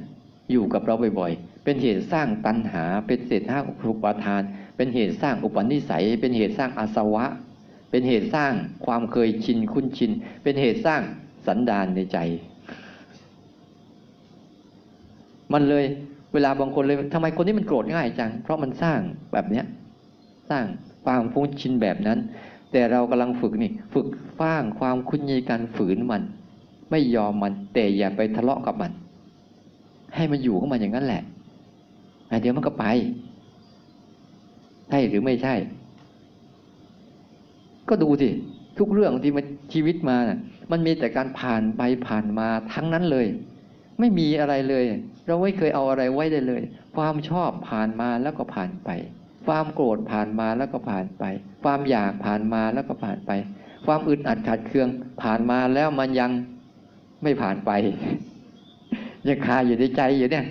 [0.52, 4.42] อยู่กับเราบ่อยๆ เป็นเหตุสร้างตัณหา เป็นเหตุสร้างอุปาทาน
[4.76, 7.24] เป็นเหตุสร้างอุปนิสัย เป็นเหตุสร้างอาสวะ
[7.90, 8.52] เป็นเหตุสร้าง
[8.86, 10.10] ความเคยชินคุ้นชิน
[10.42, 11.02] เป็นเหตุสร้าง
[11.46, 12.18] สันดานในใจ
[15.54, 15.84] มันเลย
[16.34, 18.98] เวลาบางคนเลยทำไมคนนี้มันโกรธง่ายจัง เพราะมันสร้าง
[19.32, 19.64] แบบเนี้ย
[20.50, 20.64] สร้าง
[21.04, 22.18] ความคุ้นชินแบบนั้น
[22.72, 24.06] แต่เรากำลังฝึกนี่ ฝึก
[24.40, 26.22] สร้างความคุ้นชินการฝืนมัน
[26.90, 28.92] ไม่ยอมมัน แต่อย่าไปทะเลาะกับมัน
[30.14, 31.22] ให้มันอยู่กับมันอย่างนั้นแหละ
[32.40, 32.84] เดี๋ยวมันก็ไป
[34.88, 35.54] ใช่หรือไม่ใช่
[37.88, 38.28] ก็ดูสิ
[38.78, 40.38] ทุกเรื่องที่มันชีวิตมานะ่ะ
[40.70, 43.26] มันมีแต่การผ่านไปผ่านมาทั้งนั้นเลย
[44.00, 44.84] ไม่มีอะไรเลย
[45.26, 46.62] เราไม่เคยเอาอะไรไว้ได้เลย
[46.96, 48.90] ความชอบผ่านมาแล้วก็ผ่านไป
[49.46, 51.24] ความโกรธผ่านมาแล้วก็ผ่านไป
[51.64, 53.30] ความอยากผ่านมาแล้วก็ผ่านไป
[53.86, 54.88] ความอึดอัดขัดเคือง
[55.22, 56.30] ผ่านมาแล้วมันยัง
[57.22, 57.70] ไม่ผ่านไป
[59.28, 60.44] ยังคาอยู่ในใจอยู่เนี่ย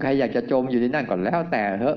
[0.00, 1.96] ใครอยากจะจมอยู่ในนั่นก่อนแล้วแต่เถอะ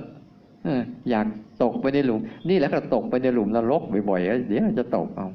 [1.10, 1.26] อยาก
[1.64, 2.20] ตกไปในหลุม
[2.50, 5.28] นี่แล้วก็ตกไปในหลุมนรกบ่อยๆเดี๋ยวจะตกเอา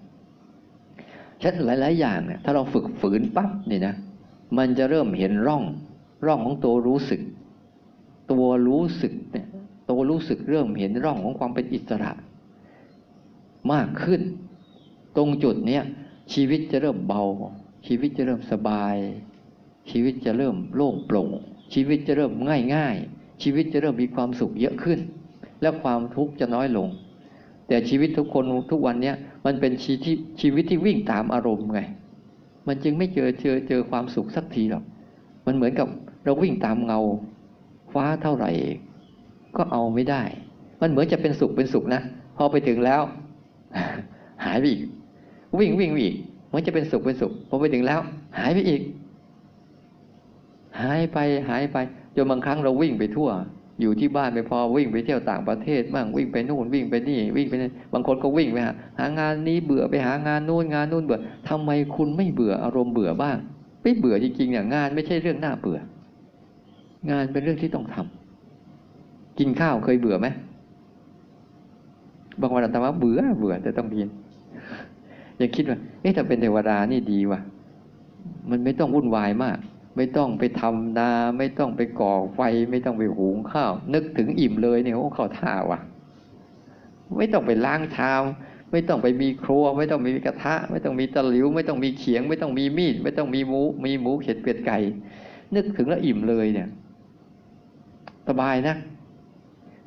[1.42, 3.94] ชันหลาย ๆ อย่างเนี่ยถ้าเราฝึกฝืนปั๊บนี่นะ
[4.56, 5.64] มันจะเริ่มเห็นร่อง
[6.26, 7.20] ร่องของตัวรู้สึก
[8.32, 9.46] ตัวรู้สึกเนี่ย
[9.90, 12.12] ตัวรู้สึกเริ่มเห็นร่องของความเป็นอิสระ
[13.72, 14.20] มากขึ้น
[15.16, 15.82] ตรงจุดเนี้ย
[16.32, 17.22] ชีวิตจะเริ่มเบา
[17.86, 18.96] ชีวิตจะเริ่มสบาย
[19.90, 21.28] ชีวิตจะเริ่มโล่งโปร่ง
[21.74, 22.96] ชีวิตจะเริ่มง่ายง่าย
[23.42, 24.98] ชีวิตจะเริ่มมีความสุขเยอะขึ้น
[25.62, 26.88] และความทุกข์จะน้อยลง
[27.68, 31.80] แต่ชีวิตทุกคนทุกวันเนี้ยมันเป็นชีวิตชีวิตที่วิ่งตามอารมณ์ไง
[32.66, 34.84] มันจึงไม่เจอเจอเจอความสุขสักทีหรอก
[35.46, 35.88] มันเหมือนกับ
[36.24, 37.00] เราวิ่งตามเงา
[37.92, 38.50] ฟ้าเท่าไหร่
[39.56, 40.22] ก็เอาไม่ได้
[40.80, 42.02] มันเหมือนจะเป็นสุขเป็นสุขนะ
[42.36, 43.02] พอไปถึงแล้ว
[44.44, 44.80] หายไปอีก
[45.58, 46.16] วิ่งวิ่งอีก
[46.52, 48.00] มันจะเป็นสุขเป็นสุข พอไปถึงแล้ว
[48.38, 48.82] หายไปอีก
[50.80, 51.76] หายไปหายไป
[52.16, 53.28] จนบางครั้งเราวิ่งไปทั่ว
[53.80, 61.18] อยู่ที่บ้านไม่พอวิ่งไปเที่ยวต่างประเทศบ้างวิ่งไปนู่นวิ่งไปนี่วิ่งไปนี่บางคนก็วิ่งไปหาหางานนี้เบื่อไปหางานนู่นงานนู่นเบื่อ
[61.48, 63.36] ทำไมคุณไม่เบื่ออารมณ์เบื่อบ้าง
[63.82, 65.78] ไม่เบื่อจริงๆเนี่ยงานไม่ใช่เรื่องน่าเบื่อ
[67.10, 70.28] งานเป็นเรื่องที่ต้องทำกินข้าวเคยเบื่อไหม
[72.40, 74.08] บางวันอาตมาเบื่อเบื่อแต่ต้องกิน
[75.40, 77.40] ยังคิดว่าเอ๊ะถ้าเป็นเทวดานี่ดีว่ะ
[78.50, 79.58] มันไม่ต้องวุ่นวายมาก
[79.98, 82.40] ไม่ต้องไปทำนา ไม่ต้องไปก่อไฟ
[82.70, 85.80] ไม่ต้องไปหุงข้าว นึกถึงอิ่มเลยเนี่ยโอ้ข้าวท่าว่ะ
[87.16, 88.22] ไม่ต้องไปล้างชาม
[88.72, 94.78] ไม่ต้องไปมีครัว ไม่ต้องมีกระทะ ไม่ต้องมีตะหลิว ไม่ต้องมีเขียง ไม่ต้องมีมีด ไม่ต้องมีหมู มีหมูเข็ดเป็ดไก่
[95.54, 96.68] นึกถึงแล้วอิ่มเลยเนี่ย
[98.28, 98.74] สบายนะ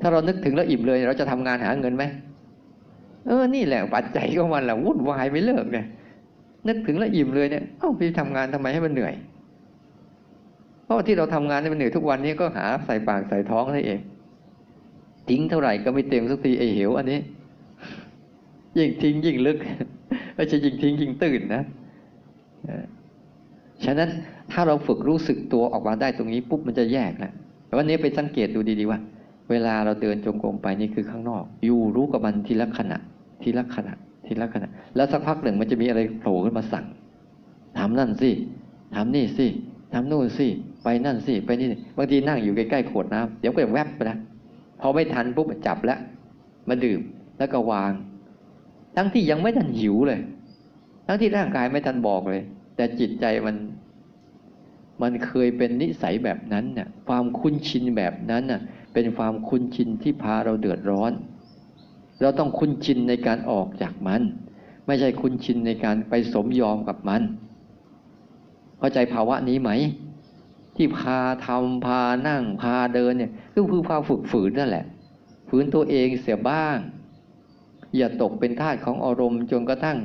[0.00, 2.04] ถ้าเรานึกถึงแล้วอิ่มเลย เราจะทำงานหาเงินไหม
[3.26, 5.86] เออ นี่แหละปัจจัยของมันแหละวุ่นวายไม่เลิกเนี่ย
[6.68, 9.14] นึกถึงแล้วอิ่มเลยเนี่ย เอ้าพี่ทำงานทำไมให้มันเหนื่อย
[10.92, 14.00] ราะที่เราทำงานให้มันเหนื่อยทุกวันนี้ก็หาใส่ปากใส่ท้องนั่นเอง
[15.28, 17.20] ทิ้งเท่าไหร่ก็ไม่เต็มสักทีไอเหวอันนี้
[18.76, 19.58] ยิ่งทิ้งยิ่งลึก
[20.34, 21.62] ไม่ใช่ยิ่งทิ้งยิ่งตื่นนะ
[23.84, 24.10] ฉะนั้น
[24.52, 27.32] ถ้าเราฝึกรู้สึกตัวออกมาได้ตรงนี้ปุ๊บมันจะแยกแล้ว
[27.76, 29.00] วันนี้ไปสังเกตดูดีๆว่า
[29.50, 32.98] เวลาเราเดินจงกรมไปนี่คือข้างนอก อยู่รู้กับมันทีละขณะ
[33.42, 33.94] ทีละขณะ
[34.26, 36.86] ทีละขณะ แล้วสักพักหนึ่งมันจะมีอะไรโผล่ขึ้นมาสั่ง
[37.78, 38.30] ทำนั่นสิ
[38.94, 39.46] ทำนี่สิ
[39.92, 40.48] ทำนู่นสิ
[40.84, 41.66] ไปนั่นสิไปนี่
[41.96, 44.18] บางทีนั่งอยู่ใกล้ๆขวดน้ำเดี๋ยวก็แวบไปนะ
[44.80, 45.98] พอไม่ทันปุ๊บจับแล้ว
[46.68, 47.00] มาดื่ม
[47.38, 47.92] แล้วก็วาง
[48.96, 50.20] ทั้งที่ยังไม่ทันหิวเลย
[51.06, 52.42] ทั้งที่ร่างกายไม่ทันบอกเลย
[52.76, 53.56] แต่จิตใจมัน
[55.02, 58.60] มันเคยเป็นนิสัยแบบนั้นเนี่ยความคุ้นชินแบบนั้นน่ะ
[58.92, 61.12] เป็นความคุ้นชินที่พาเราเดือดร้อน
[62.20, 64.22] เราต้องคุ้นชินในการออกจากมัน
[64.86, 67.22] ไม่ใช่คุ้นชินในการไปสมยอมกับมัน
[68.78, 69.70] เข้าใจภาวะนี้ไหม
[70.76, 74.84] ที่พาทำพานั่งพาเดินเนี่ยก็คือพาฝึกฝืนนั่นแหละ
[75.48, 76.76] ฝืนตัวเองเสียบ้าง
[77.96, 79.98] อย่าตกเป็นทาสของอารมณ์จนกระทั่ง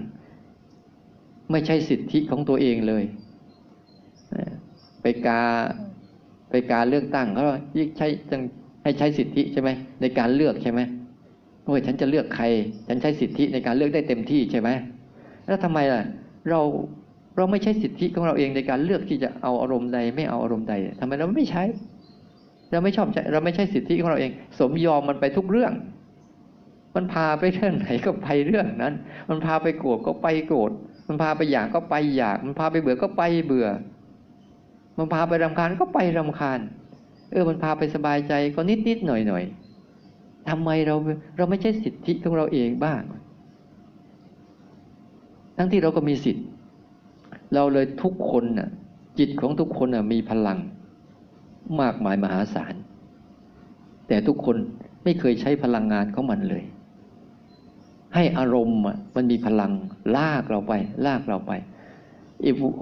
[1.51, 3.03] ไม่ใช่สิทธิของตัวเองเลย
[5.01, 5.41] ไปกา
[6.49, 7.43] ไปการเลือกตั้งเขา
[7.77, 8.41] ยิ่งใช้ต้อง
[8.83, 9.69] ให้ใช้สิทธิใช่ไหม
[10.01, 10.81] ในการเลือกใช่ไหม
[11.65, 12.45] โอ้ยฉันจะเลือกใคร
[12.87, 14.69] ฉันใช้สิทธิในการเลือกได้เต็มที่ใช่ไหม
[15.45, 16.01] แล้วทำไมล่ะ
[16.49, 16.61] เรา
[17.37, 21.63] เราไม่ใช้สิทธิของเราเองในการเลือกที่จะเอาอารมณ์ใดไม่เอาอารมณ์ใดทำไมเราไม่ใช้
[22.71, 25.73] เราไม่ชอบใจเราไม่ใช่สิทธิของเราเอง สมยอมมันไปทุกเรื่อง
[26.95, 28.93] มันพาไปเรื่องไหนก็ไปเรื่องนั้น
[29.29, 30.71] มันพาไปโกรธก็ไปโกรธ
[31.07, 33.67] มันพาไปอยากก็ไปอยาก มันพาไปเบื่อก็ไปเบื่อ
[34.97, 36.59] มันพาไปรำคาญก็ไปรำคาญ
[37.31, 39.43] เออ มันพาไปสบายใจก็นิดนิดหน่อยหน่อย
[40.49, 40.95] ทำไมเรา
[41.37, 43.01] เราไม่ใช่สิทธิของเราเองบ้าง
[45.57, 46.45] ทั้งที่เราก็มีสิทธิ์
[47.53, 48.69] เราเลยทุกคนน่ะ
[49.19, 50.59] จิตของทุกคนน่ะมีพลัง
[51.81, 52.75] มากมายมหาศาล
[54.07, 54.55] แต่ทุกคน
[55.03, 56.63] ไม่เคยใช้พลังงานของมันเลย
[58.15, 58.79] ให้อารมณ์
[59.15, 59.71] มันมีพลัง
[60.15, 60.73] ลากเราไป
[61.05, 61.51] ลากเราไป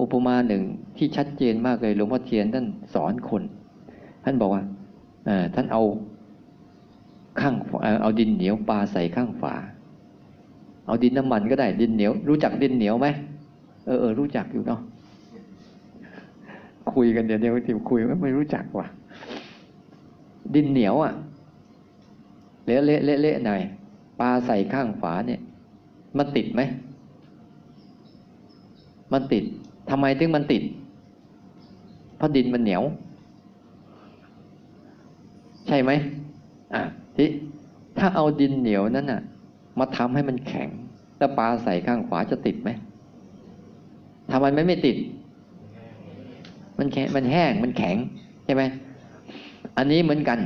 [0.00, 0.62] อุปมาหนึ่ง
[0.96, 3.42] ที่ชัดเจนมากเลยหลวงพ่อเทียนท่านสอนคน
[4.24, 4.62] ท่านบอกว่า
[5.54, 5.82] ท่านเอา
[7.40, 7.54] ข้าง
[8.02, 9.54] เอาดินเหนียวปลาใส่ข้างฝา
[10.86, 13.06] เอาดินน้ำมันก็ได้ดินเหนียว รู้จักดินเหนียวไหม
[13.86, 14.80] เออเออรู้จักอยู่เนาะ
[16.92, 18.86] คุยกันเดี๋ยวเดี๋ยวทีคุยไม่รู้จักว่ะ
[20.54, 21.12] ดินเหนียวอะ
[22.66, 23.60] เละเละเละเละหน่อย
[24.20, 25.40] ปลาใส่ข้างฝาเนี่ย
[26.18, 26.60] มันติดไหม
[29.12, 29.44] มันติด
[29.90, 30.62] ทำไมถึงมันติด
[32.16, 32.82] เพราะดินมันเหนียว
[35.66, 35.90] ใช่ไหม
[36.74, 36.82] อะ
[37.16, 37.28] ที่
[37.98, 39.22] ถ้าเอาดินเหนียวนั้นน่ะ
[39.78, 40.68] มาทำให้มันแข็ง
[41.18, 42.70] แล้วปลาใส่ข้างขวาจะติดไหม
[44.30, 44.96] ทำมไม่ไม่ติด
[46.78, 47.96] มันแข็งมันแห้งมันแข็ง
[48.44, 48.62] ใช่ไหม
[49.76, 50.38] อันนี้เหมือนกัน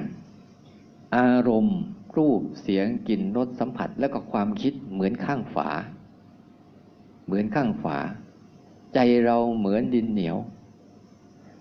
[1.16, 1.78] อารมณ์
[2.16, 5.68] รูปเสียงกลิ่นรสสัมผัสแล้วก็ความคิดเหมือนข้างฝา
[7.26, 7.98] เหมือนข้างฝา
[8.94, 10.36] ใจเราเหมือนดินเหนียว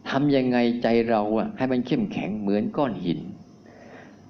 [0.10, 3.20] ทำยังไงใจเราอะให้มันเข้มแข็งเหมือนก้อนหิน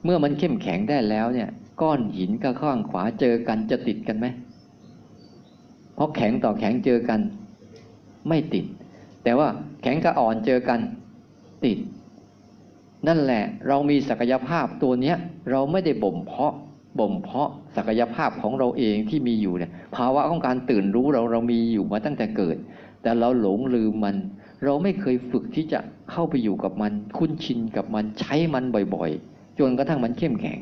[0.03, 1.49] เมื่อมันเข้มแข็งได้แล้วเนี่ย
[1.81, 4.25] ก้อนหินกับข้างขวาเจอกันจะติดกันไหม
[5.93, 7.19] เพราะแข็งต่อแข็งเจอกัน
[8.29, 8.65] ไม่ติด
[9.23, 9.47] แต่ว่า
[9.81, 10.79] แข็งกับอ่อนเจอกัน
[11.65, 11.77] ติด
[13.07, 15.17] นั่นแหละเรามีศักยภาพตัวเนี้ย
[15.51, 16.53] เราไม่ได้บ่มเพาะ
[16.99, 22.57] บ่มเพาะศักยภาพของเราเองที่มีอยู่เนี่ยภาวะของการตื่นรู้เราเรามีอยู่มาตั้งแต่เกิด
[23.01, 24.15] แต่เราหลงลืมมัน
[24.63, 25.79] เราไม่เคยฝึกที่จะ
[26.11, 28.63] เข้าไปอยู่กับมัน คุ้นชินกับมันใช้มัน
[28.95, 30.59] บ่อยๆ จนกระทั่งมันเข้มแข็ง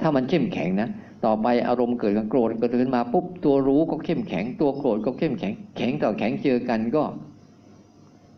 [0.00, 0.88] ถ้ามันเข้มแข็งนะ
[1.24, 7.04] ต่อไปอารมณ์เกิดกันโกรธเกิดขึ้นมาปุ๊บตัวรู้ก็เข้มแข็งตัวโกรธก็เข้มแข็ง แข็งต่อแข็งเจอกันก็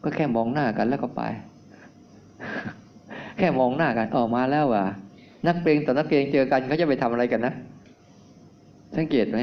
[0.02, 1.22] ก็แค่มองหน้ากันแล้วก็ไป
[3.38, 4.84] แค่มองหน้ากันออกมาแล้วว่ะ
[5.46, 7.54] นักเปรงต่อนักเปรงเจอกันเขาจะไปทำอะไรกันนะ
[8.96, 9.38] สังเกตไหม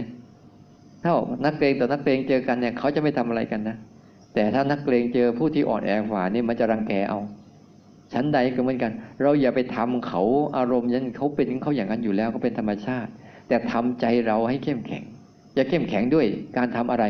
[1.04, 1.12] ถ้า
[1.46, 3.76] นักเกรงต่อนักเกรงเจอกันเนี่ยเขาจะไม่ทำอะไรกันนะ
[4.34, 7.20] แต่ถ้านักเกรงเจอผู้ที่อ่อนแอกว่านี่มันจะรังแกเอา
[8.14, 10.22] ชั้นใดก็เหมือนกัน เราอย่าไปทำเขา
[10.58, 13.12] อารมณ์ยันเขาเป็นเขาอย่างนั้นอยู่แล้วก็เป็นธรรมชาติ
[13.48, 15.04] แต่ทำใจเราให้เข้มแข็ง
[15.58, 16.26] จะเข้มแข็งด้วย
[16.58, 17.06] การทำอะไร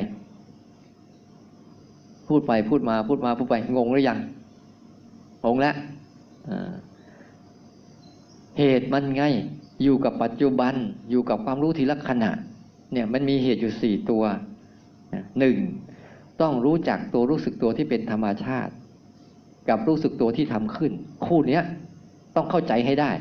[2.28, 4.20] พูดไปพูดมาพูดมาพูดไปงงหรือยัง
[5.46, 5.76] งงแล้ว
[8.60, 9.24] เหตุมันไง
[9.84, 10.74] อยู่กับปัจจุบัน
[11.10, 12.32] อยู่กับความรู้ทีละขณะ
[12.94, 14.24] เนี่ยมันมีเหตุอยู่สี่ตัว
[15.40, 15.58] หนึ่ง
[16.42, 18.74] ต้องรู้จักตัวรู้สึกตัวที่เป็นธรรมชาติ
[19.70, 20.92] กับรู้สึกตัวที่ทำขึ้น
[21.26, 21.64] คู่เนี้ย
[22.36, 23.12] ต้องเข้าใจให้ได้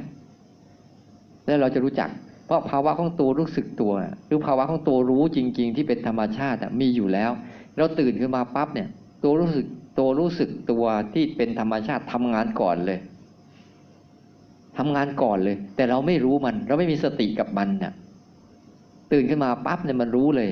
[1.46, 2.08] แล้วเราจะรู้จัก
[2.46, 3.92] เพราะภาวะของตัวรู้สึกตัว
[4.26, 7.30] หรือภาวะของตัวรู้จริง ๆ ที่เป็นธรรมชาติมีอยู่แล้ว
[7.76, 8.88] เราตื่นขึ้นมาปั๊บเนี่ย
[9.24, 9.66] ตัวรู้สึก
[9.98, 10.84] ตัวรู้สึกตัว
[11.14, 12.98] ที่เป็นธรรมชาติทำงานก่อนเลย
[14.78, 17.92] ทำงานก่อนเลย แต่เราไม่รู้มัน เราไม่มีสติกับมันน่ะ
[19.12, 20.48] ตื่นขึ้นมาปั๊บเนี่ยมันรู้เลย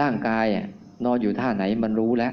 [0.00, 0.46] ร่างกาย
[1.04, 2.32] นอนอยู่ท่าไหนมันรู้แล้ว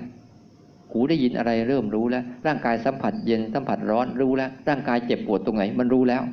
[0.92, 6.24] หูได้ยินอะไรเริ่มรู้แล้ว ร่างกายสัมผัสเย็นสัมผัสร้อนรู้แล้ว ร่างกายเจ็บปวดตรงไหน มันรู้แล้ว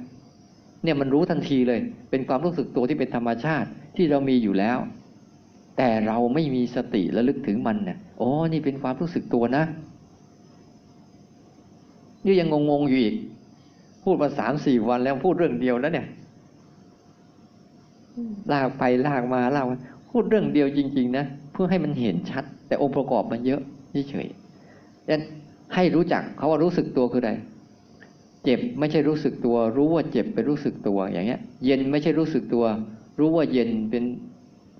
[0.82, 1.80] เนี่ยมันรู้ทันทีเลย
[2.10, 4.78] เป็นความรู้สึกตัวที่เป็นธรรมชาติที่เรามีอยู่แล้ว
[5.76, 9.64] แต่เราไม่มีสติระลึกถึงมันเนี่ยอ๋อนี่เป็นความรู้สึกตัวนะ
[12.24, 13.14] นี่ยังงงๆอยู่อีก
[14.02, 16.06] พูดมาสามสี่วันแล้วพูดเรื่องเดียวแล้วเนี่ย
[18.52, 19.76] ลากไปลากมาลากมา
[20.10, 23.60] พูดเรื่องเดียวจริง ๆ นะเพื่อให้มันเห็นชัด แต่องค์ประกอบมันเยอะ
[24.10, 25.22] เฉยๆดังนั้น
[25.74, 27.32] ให้รู้จักเขาว่ารู้สึกตัวคืออะไร
[28.45, 32.64] เจ็บไม่ใช่รู้สึกตัว รู้ว่าเจ็บเป็นรู้สึกตัวอย่างเงี้ย เย็นไม่ใช่รู้สึกตัว
[33.18, 34.05] รู้ว่าเย็นเป็น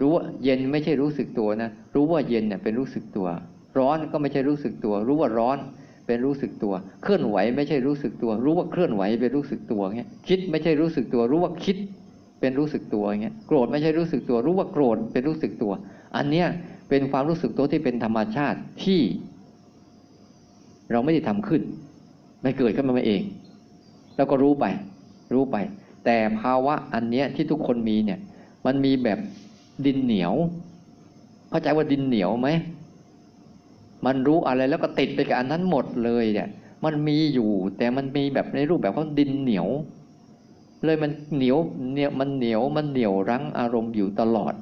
[0.01, 3.29] รู้ว่าเย็นไม่ใช่รู้สึกตัวนะ รู้ว่าเย็นเนี่ยเป็นรู้สึกตัว
[3.79, 5.59] ร้อนก็ไม่ใช่รู้สึกตัว รู้ว่าร้อน
[6.07, 11.77] เป็นรู้สึกตัว เคลื่อนไหวไม่ใช่รู้สึกตัว รู้ว่าเคลื่อนไหวเป็นรู้สึกตัวเงี้ยคิดไม่ใช่รู้สึกตัว รู้ว่าคิด
[12.41, 15.73] เป็นรู้สึกตัวอย่างเงี้ยโกรธไม่ใช่รู้สึกตัว รู้ว่าโกรธเป็นรู้สึกตัว
[16.17, 16.47] อันเนี้ย
[16.89, 19.01] เป็นความรู้สึกตัวที่เป็นธรรมชาติที่
[20.93, 21.63] เราไม่ได้ทำขึ้น
[22.43, 23.23] ไม่เกิดขึ้นมาเอง
[24.17, 24.65] แล้วก็รู้ไป
[25.35, 25.57] รู้ไป
[26.05, 28.19] แต่ภาวะอันเนี้ยที่ทุกคนมีเนี่ย
[28.67, 29.19] มันมีแบบ
[29.87, 30.35] ดินเหนียว
[31.51, 32.49] เข้าใจว่าดินเหนียวไหม
[34.07, 36.49] มันรู้อะไรแล้วก็ติดไปกับอันนั้นหมดเลยเนี่ย
[36.85, 39.69] มันมีอยู่แต่มันมีแบบในรูปแบบของดินเหนียว
[40.85, 41.59] เลยมันเหนียว
[41.95, 44.55] เนี่ยมันเหนียวมันเหนียวรั้งอารมณ์อยู่ตลอด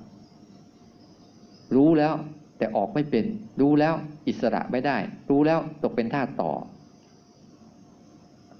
[1.75, 2.15] รู้แล้ว
[2.59, 3.25] แต่ออกไม่เป็น
[3.61, 3.95] รู้แล้ว
[4.29, 4.97] อิสระไม่ได้
[5.31, 6.53] รู้แล้วตกเป็นท่าต่อ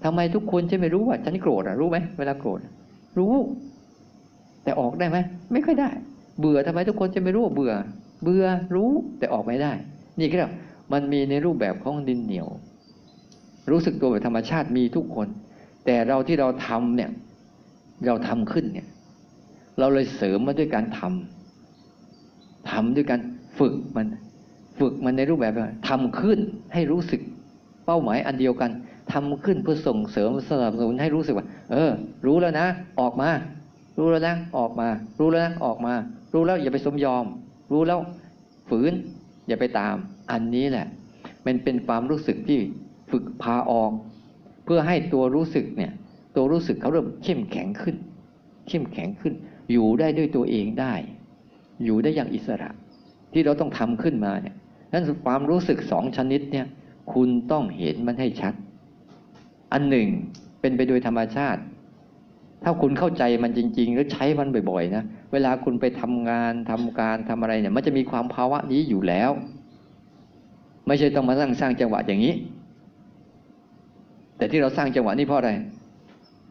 [0.03, 2.59] ทำไมทุกคนจะไม่รู้ว่าฉันโกรธอะรู้ไหมเวลาโกรธ
[3.17, 3.33] รู้
[4.63, 5.17] แต่ออกได้ไหม
[5.51, 5.89] ไม่ค่อยได้
[6.39, 7.73] เบื่อทำไมทุกคนจะไม่รู้ว่าเบื่อ
[8.23, 8.45] เบื่อ
[8.75, 8.89] รู้
[9.19, 9.71] แต่ออกไม่ได้
[10.19, 10.37] นี่ก็
[10.93, 12.47] มันมีในรูปแบบของดินเหนียว
[13.71, 15.27] รู้สึกตัวแบบธรรมชาติมีทุกคน
[15.85, 17.11] แต่เราที่เราทำเนี่ย
[18.07, 18.87] เราทำขึ้นเนี่ย
[19.79, 23.19] เราเลยเสริมมาด้วยการทำทำด้วยการ
[23.59, 24.07] ฝึกมัน
[24.79, 25.53] ฝึกมันในรูปแบบ
[25.89, 26.39] ทำขึ้น
[26.73, 27.21] ให้รู้สึก
[27.85, 28.71] เป้าหมายอันเดียวกัน
[29.11, 31.91] ทำขึ้นเพื่อส่งเสริมสนับสนุนให้รู้สึกว่า เออ
[32.25, 32.67] รู้แล้วนะ
[32.99, 33.29] ออกมา
[33.97, 34.87] รู้แล้วนะออกมา
[35.19, 35.93] รู้แล้วนะออกมา
[36.33, 37.25] รู้แล้วอย่าไปสมยอม
[37.71, 37.99] รู้แล้ว
[38.69, 38.93] ฝืน
[39.47, 39.95] อย่าไปตาม
[40.31, 40.87] อันนี้แหละ
[41.45, 42.59] มันเป็นความรู้สึกที่
[43.11, 43.91] ฝึกพาออก
[44.65, 45.91] เพื่อให้ตัวรู้สึกเนี่ย
[46.35, 47.95] ตัวรู้สึกเขาเริ่มเข้มแข็งขึ้น
[48.67, 49.33] เข้มแข็งขึ้น
[49.71, 50.93] อยู่ได้ด้วยตัวเองได้
[51.85, 52.69] อยู่ได้อย่างอิสระ
[53.33, 54.55] ที่เราต้องทำขึ้นมาเนี่ย
[54.91, 56.67] นั้นความรู้สึกสองชนิดเนี่ย
[57.13, 58.53] คุณต้องเห็นมันให้ชัด
[59.73, 60.07] อันหนึ่ง
[60.61, 61.61] เป็นไปโดยธรรมชาติ
[62.63, 65.03] ถ้าคุณเข้าใจมันจริง ๆ แล้วใช้มันบ่อยๆนะ
[65.33, 69.31] เวลาคุณไปทำงานทำการทำอะไรเนี่ย มันจะมีความภาวะนี้อยู่แล้ว
[70.87, 72.33] ไม่ใช่ต้องมาสร้างสร้างจังหวะอย่างนี้
[74.37, 75.51] แต่ที่เราสร้างจังหวะนี้เพราะอะไร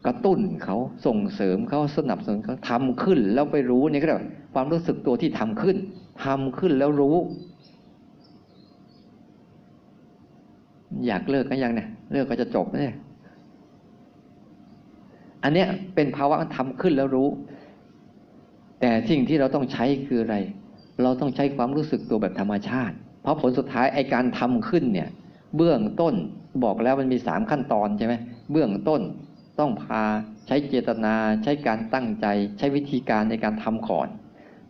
[0.07, 4.23] กระตุ้นเขาส่งเสริมเขาสนับสนุนเขาทำขึ้นแล้วไปรู้นี่ก็เรียก
[4.55, 5.77] ความรู้สึกตัวที่ทำขึ้น
[6.25, 7.17] ทำขึ้นแล้วรู้
[11.07, 12.97] อยากเลิกกันยังเนี่ยเลิกก็จะจบเนี่ย
[15.43, 17.29] อันเนี้ยเป็นภาวะทำขึ้นแล้วรู้
[18.81, 20.37] แต่สิ่งที่เราต้องใช้คืออะไร
[21.03, 25.09] เราต้องใช้ความรู้สึกตัวแบบธรรมชาติ เพราะผลสุดท้ายไอการทำขึ้นเนี่ย
[25.57, 26.15] เบื้องต้น
[26.65, 28.15] บอกแล้วมันมีสามขั้นตอนใช่ไหม
[28.53, 29.01] เบื้องต้น
[29.59, 30.03] ต้องพา
[30.47, 32.27] ใช้เจตนา ใช้การตั้งใจ
[32.59, 34.09] ใช้วิธีการในการทำก่อน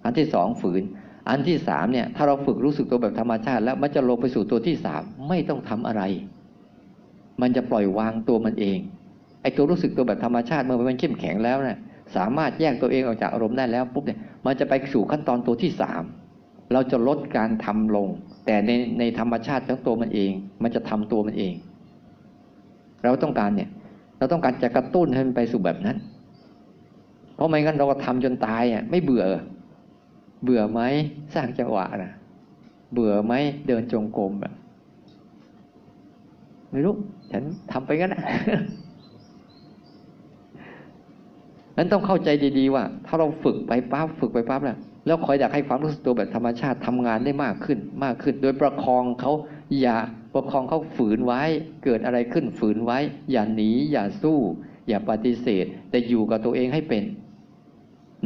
[0.04, 0.82] อันที่สองฝืน
[1.28, 6.02] อันที่สามเนี่ยถ้าเราฝึกรู้สึกตัวแบบธรรมชาติ แล้วมันจะลงไปสู่ตัวที่สามไม่ต้องทำอะไร
[7.40, 8.78] มันจะปล่อยวางตัวมันเอง
[9.42, 11.78] ไอ้ตัวรู้สึกตัวแบบธรรมชาติเมื่อมันเข้มแข็งแล้วเนี่ย
[12.16, 16.02] สามารถแยกตัวเองออกจากอารมณ์ได้แล้วปุ๊บเนี่ยมันจะไปสู่ขั้นตอนตัวที่สาม
[16.72, 18.08] เราจะลดการทำลง
[18.46, 20.32] แต่ในในธรรมชาติของตัวมันเอง
[20.62, 21.54] มันจะทำตัวมันเอง
[23.04, 23.70] เราต้องการเนี่ย
[24.18, 25.96] เราต้องการจะกระตุ้นให้มันไปสู่แบบนั้น
[27.34, 29.24] เพราะไม่งั้นเราก็ทำจนตายอะไม่เบื่อ
[30.44, 30.80] เบื่อไหม
[31.34, 32.12] สร้างจังหวะนะ
[32.92, 33.32] เบื่อไหม
[33.68, 34.52] เดินจงกรมอะ
[36.70, 36.94] ไม่รู้
[37.32, 38.22] ฉันทำไปงั้นนะ
[41.76, 49.32] นั้นต้องเข้าใจดีๆว่า ถ้าเราฝึกไปปั๊บฝึกไปปั๊บแล้วแล้วคอยอยากให้ความรู้สึกตัวแบบธรรมชาติทำงานได้มากขึ้นมากขึ้น โดยประคองเขา
[49.80, 49.96] อย่า
[50.34, 51.42] ประคองเขาฝืนไว้
[51.84, 52.98] เกิดอะไรขึ้นฝืนไว้
[53.32, 54.38] อย่าหนีอย่าสู้
[54.88, 57.02] อย่าปฏิเสธ แต่อยู่กับตัวเองให้เป็น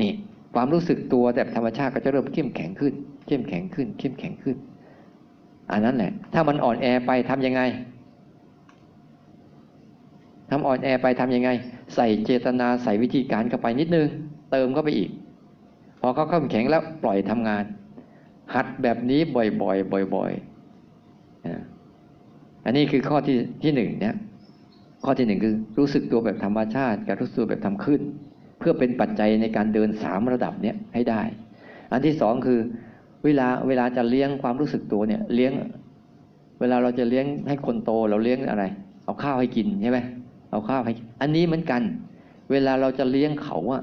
[0.00, 0.12] นี่
[0.54, 2.92] ความรู้สึกตัวแบบธรรมชาติก็จะเริ่มเข้มแข็งขึ้น
[3.26, 4.56] เข้มแข็งขึ้น เข้มแข็งขึ้น
[5.72, 7.60] อันนั้นแหละถ้ามันอ่อนแอไปทํำยังไง
[10.56, 11.50] ทำอ่อนแอไปทํำยังไง
[11.94, 14.08] ใส่เจตนาใส่วิธีการเข้าไปนิดนึง
[14.50, 15.10] เติมเข้าไปอีก
[16.00, 17.64] พอเขาเข้มแข็งแล้วปล่อยทำงาน
[18.54, 24.14] หัดแบบนี้บ่อยๆบ่อยๆอันนี้คือข้อที่ที่หนึ่งเนี่ย
[25.04, 28.00] ข้อที่หนึ่งคือรู้สึกตัวแบบธรรมชาติ กับรู้สึกตัวแบบทำขึ้น
[28.58, 31.20] เพื่อเป็นปัจจัยในการเดินสามระดับเนี้ยให้ได้
[31.92, 32.58] อันที่สองคือ
[33.24, 35.52] เวลาเวลาจะเลี้ยงความรู้สึกตัวเนี่ยเลี้ยง
[36.60, 38.64] เวลาเราจะเลี้ยงให้คนโตเราเลี้ยงอะไร
[39.04, 40.00] เอาข้าวให้กินใช่ไหม
[40.54, 41.82] เอาข้าวให้อันนี้เหมือนกัน
[42.50, 43.82] เวลาเราจะเลี้ยงเขาอะ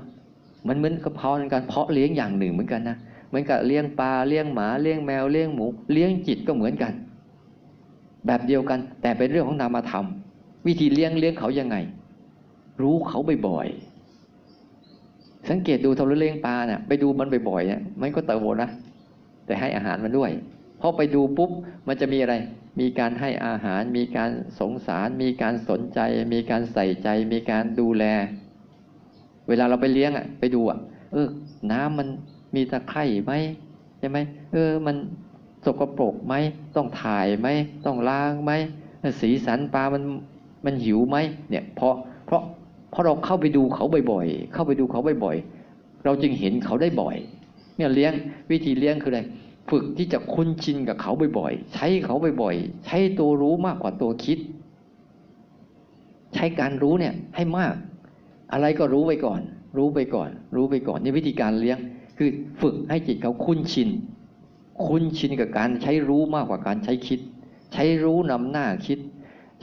[0.68, 2.98] มันเหมือนกับเพาะในการเพาะเลี้ยงอย่างหนึ่งเหมือนกันนะ
[3.28, 6.94] เหมือนกับเลี้ยงปลาเลี้ยงหมาเลี้ยงแมวเลี้ยงหมู เลี้ยงจิตก็เหมือนกัน
[8.26, 10.06] แบบเดียวกัน แต่เป็นเรื่องของนามธรรม
[10.68, 11.76] วิธีเลี้ยงเลี้ยงเขายังไง
[12.82, 18.70] รู้เขาบ่อยๆสังเกตดูทำเลี้ยงปลาเนี่ยไปดูมันบ่อยๆเนี่ยมันก็เติบโตนะ
[19.46, 20.32] แต่ให้อาหารมันด้วย
[20.82, 21.52] พอไปดูปุ๊บ
[21.88, 22.36] มันจะมีอะไร
[22.80, 26.00] มีการให้อาหาร มีการสงสาร มีการสนใจ
[26.34, 28.04] มีการใส่ใจ มีการดูแล
[29.48, 30.80] เวลาเราไปเลี้ยงอะ ไปดูอะ
[31.14, 31.28] เออ
[31.72, 32.08] น้ำมัน
[32.56, 33.34] มีตะไคร่ไหม
[34.00, 34.18] ใช่ไหม
[34.54, 34.96] เออ มัน
[35.66, 36.34] สกปรกไหม
[36.76, 37.48] ต้องถ่ายไหม
[37.86, 38.52] ต้องล้างไหม
[39.22, 40.04] สีสันปลามัน
[40.66, 41.18] มันหิวไหม
[41.50, 41.94] เนี่ยเพราะ
[42.26, 42.42] เพราะ
[42.92, 47.18] เพราะเราเข้าไปดูเขาบ่อยๆ เข้าไปดูเขาบ่อยๆ เราจึงเห็นเขาได้บ่อย
[47.78, 48.14] เนี่ยเลี้ยง
[48.52, 49.22] วิธีเลี้ยงคืออะไร
[49.72, 54.40] ฝึกที่จะคุ้นชินกับเขาบ่อยๆ ใช้เขาบ่อยๆ ใช้ตัวรู้มากกว่าตัวคิด
[56.34, 57.76] ใช้การรู้เนี่ยให้มาก
[58.54, 59.42] อะไรก็รู้ไปก่อน
[59.78, 61.78] รู้ไปก่อน รู้ไปก่อนนี่วิธีการเลี้ยง
[62.18, 62.30] คือ
[62.62, 63.90] ฝึกให้จิตเขาคุ้นชิน
[64.86, 67.20] คุ้นชินกับการใช้รู้มากกว่าการใช้คิด
[67.74, 69.00] ใช้รู้นำหน้าคิด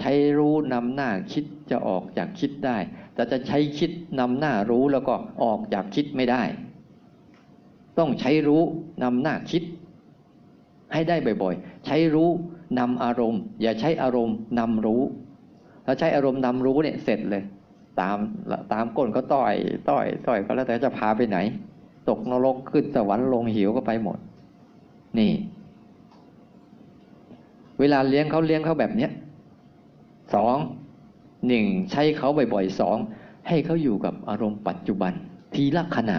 [0.01, 2.79] ใช้รู้นำหน้าคิดจะออกจากคิดได้
[3.15, 6.43] แต่จะใช้คิดนำหน้ารู้แล้วก็ออกจากคิดไม่ได้
[7.99, 8.63] ต้องใช้รู้
[9.03, 9.63] นำหน้าคิด
[10.93, 12.31] ให้ได้บ่อยๆ ใช้รู้
[12.79, 15.03] นำอารมณ์ อย่าใช้อารมณ์นำรู้
[15.87, 17.43] ถ้าใช้อารมณ์นำรู้เนี่ยเสร็จเลย
[18.01, 18.17] ตาม
[18.73, 19.55] ตามก้นก็ต่อย
[19.91, 21.39] ต่อยต่อยก็แล้วแต่จะพาไปไหน
[22.09, 24.19] ตกนรกขึ้นสวรรค์ลงหิวก็ไปหมด
[25.19, 25.33] นี่
[27.81, 29.11] เวลาเลี้ยงเขาเลี้ยงเขาแบบเนี้ย
[30.35, 30.57] สอง
[31.47, 32.97] หนึ่งใช้เขาบ่อยๆสอง
[33.49, 35.13] ให้เขาอยู่กับอารมณ์ปัจจุบัน
[35.55, 36.19] ทีละขณะ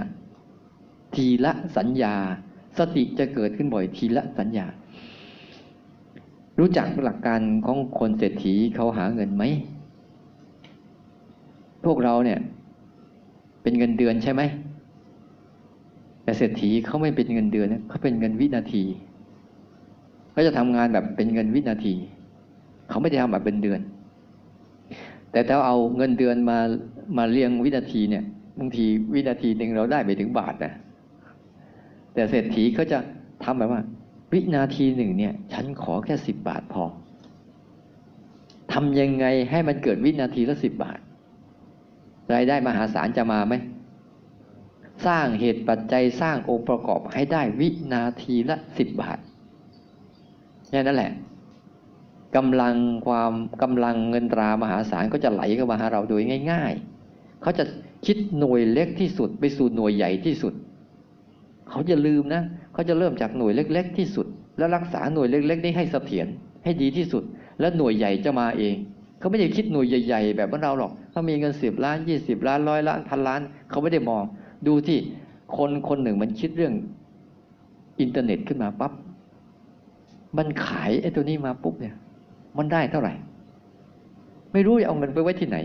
[1.15, 2.15] ทีละสัญญา
[2.77, 4.67] สติจะเกิดขึ้นบ่อยทีละสัญญา
[6.59, 9.43] รู้จักหลักการของคนเศรษฐีเขาหาเงินไหม
[11.85, 12.39] พวกเราเนี่ย
[13.61, 14.41] เป็นเงินเดือนใช่ไหม
[16.23, 18.83] แต่เศรษฐีเขาไม่เป็นเงินเดือนนะเขาเป็นเงินวินาที
[20.31, 21.93] เขาจะทำงานแบบเป็นเงินวินาที
[22.89, 23.79] เขาไม่ได้ทำแบบเป็นเดือน
[25.31, 26.57] แต่ถ้าเอาเงินเดือนมา
[27.17, 28.23] มาเรียงวินาทีเนี่ย
[28.59, 30.73] บางทีวินาทีหนึ่งเราได้ไปถึงบาทนะ
[32.19, 32.99] แต่เศรษฐีเขาจะ
[33.43, 33.81] ทำแบบว่า
[34.31, 36.83] วินาทีหนึ่งเนี่ย ฉันขอแค่สิบบาทพอ
[38.73, 40.99] ทำยังไงให้มันเกิดวินาทีละสิบบาท
[42.33, 43.53] รายได้มหาศาลจะมาไหม
[45.05, 49.17] สร้างเหตุปัจจัยสร้างองค์ประกอบให้ได้วินาทีละสิบบาท
[50.71, 51.11] นี่นั่นแหละ
[52.35, 52.75] กำลัง
[53.07, 56.73] ความกำลังเงินตรามหาศาลก็จะไหลเข้ามาหาเราโดยง่าย
[57.07, 57.63] ๆ เขาจะ
[58.05, 60.53] คิดหน่วยเล็กที่สุดไปสู่หน่วยใหญ่ที่สุด
[61.69, 62.43] เขาจะลืมนะ
[62.73, 64.25] เขาจะเริ่มจากหน่วยเล็ก ๆ ที่สุด
[64.57, 66.27] แล้วรักษาหน่วยเล็ก ๆ นี้ให้เสถียร
[66.63, 67.23] ให้ดีที่สุด
[67.59, 68.75] แล้วหน่วยใหญ่จะมาเอง
[69.19, 74.23] เขาไม่ได้คิดหน่วยใหญ่ ๆ แบบเราหรอกถ้ามีเงินสิบล้านยี่สิบล้านร้อยล้านพันล้านเขาไม่ได้มอง
[74.67, 74.99] ดูที่
[75.57, 76.73] คนคนหนึ่งมันคิดเรื่อง
[77.99, 78.91] อินเทอร์เน็ตขึ้นมาปั๊บ
[80.37, 81.95] มันขายไอ้ตัวนี้มาปุ๊บเนี่ย
[82.57, 83.13] มันได้เท่าไหร่
[84.53, 85.57] ไม่รู้จะเอาเงินไปไว้ที่ไหน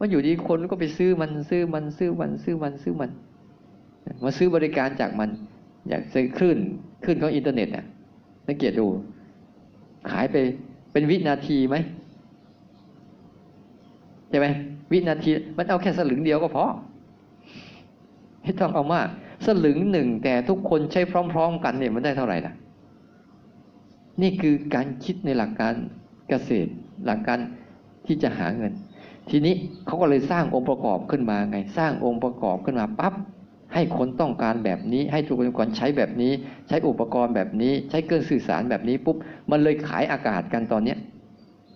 [0.00, 3.10] มันอยู่ดีคนก็ไปซื้อมันซื้อมันซื้อมันซื้อมันซื้อมัน
[4.24, 5.30] มาซื้อบริการจากมัน
[5.88, 6.58] อยากซื้อคลื่น
[7.04, 7.84] คลื่นของอินเทอร์เน็ตน่ะ
[8.46, 8.86] สังเกตดู
[10.10, 10.36] ขายไป
[10.92, 11.76] เป็นวินาทีไหม
[14.28, 14.46] ใช่ไหม
[14.92, 16.64] วินาทีมันเอาแค่สลึงเดียวก็พอ
[18.42, 19.08] ไม่ต้องเอามาก
[19.46, 21.00] สลึงหนึ่งแต่ทุกคนใช้
[21.32, 22.52] พร้อม ๆ กันเนี่ยมันได้เท่าไหร่ล่ะ
[24.22, 25.74] นี่คือการคิดในหลักการ
[26.28, 26.70] เกษตร
[27.06, 27.38] หลักการ
[28.06, 28.72] ที่จะหาเงิน
[29.30, 29.54] ทีนี้
[29.86, 33.14] เขาก็เลยสร้างองค์ประกอบขึ้นมาไง สร้างองค์ประกอบขึ้นมาปั๊บ
[33.76, 36.32] ให้คนต้องการแบบนี้ ให้ทุกคนใช้แบบนี้
[36.68, 39.16] ใช้อุปกรณ์แบบนี้ ใช้เครื่องสื่อสารแบบนี้ปุ๊บ
[39.50, 40.98] มันเลยขายอากาศกันตอนเนี้ย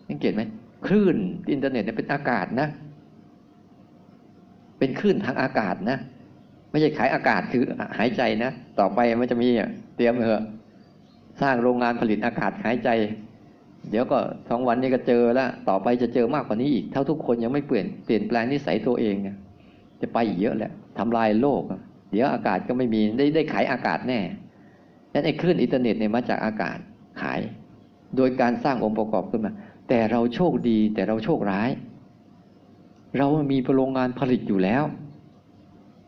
[0.09, 0.43] สังเกตไหม
[0.87, 1.17] คลื่น
[1.53, 2.69] อินเทอร์เน็ตเนี่ยเป็นอากาศนะ
[4.79, 5.99] เป็นคลื่นทางอากาศนะ
[6.71, 7.63] ไม่ใช่ขายอากาศคือ
[7.99, 9.49] หายใจนะ ต่อไปมันจะมี
[9.97, 10.45] เตรียมเถอะ
[11.43, 12.89] สร้างโรงงานผลิตอากาศหายใจ
[13.91, 19.37] เดี๋ยวก็สองวันนี้ก็เจอแล้ว ต่อไปจะเจอมากกว่านี้อีก เท่าทุกคนยังไม่เปลี่ยนเปลี่ยนแปลงนิสัยตัวเองเนี่ย
[20.01, 21.63] จะไปอีกเยอะแหละทำลายโลก
[22.11, 24.21] เดี๋ยวอากาศก็ไม่มีได้ได้ขายอากาศแน่
[25.13, 26.79] นั้นไอ้คลื่นอินเทอร์เน็ตเนี่ยมาจากอากาศ
[27.21, 27.41] ขาย
[28.17, 29.53] โดยการสร้างองค์ประกอบขึ้นมา
[29.89, 31.71] แต่เราโชคดีแต่เราโชคร้าย
[33.19, 34.85] เรามีโรงงานผลิตอยู่แล้ว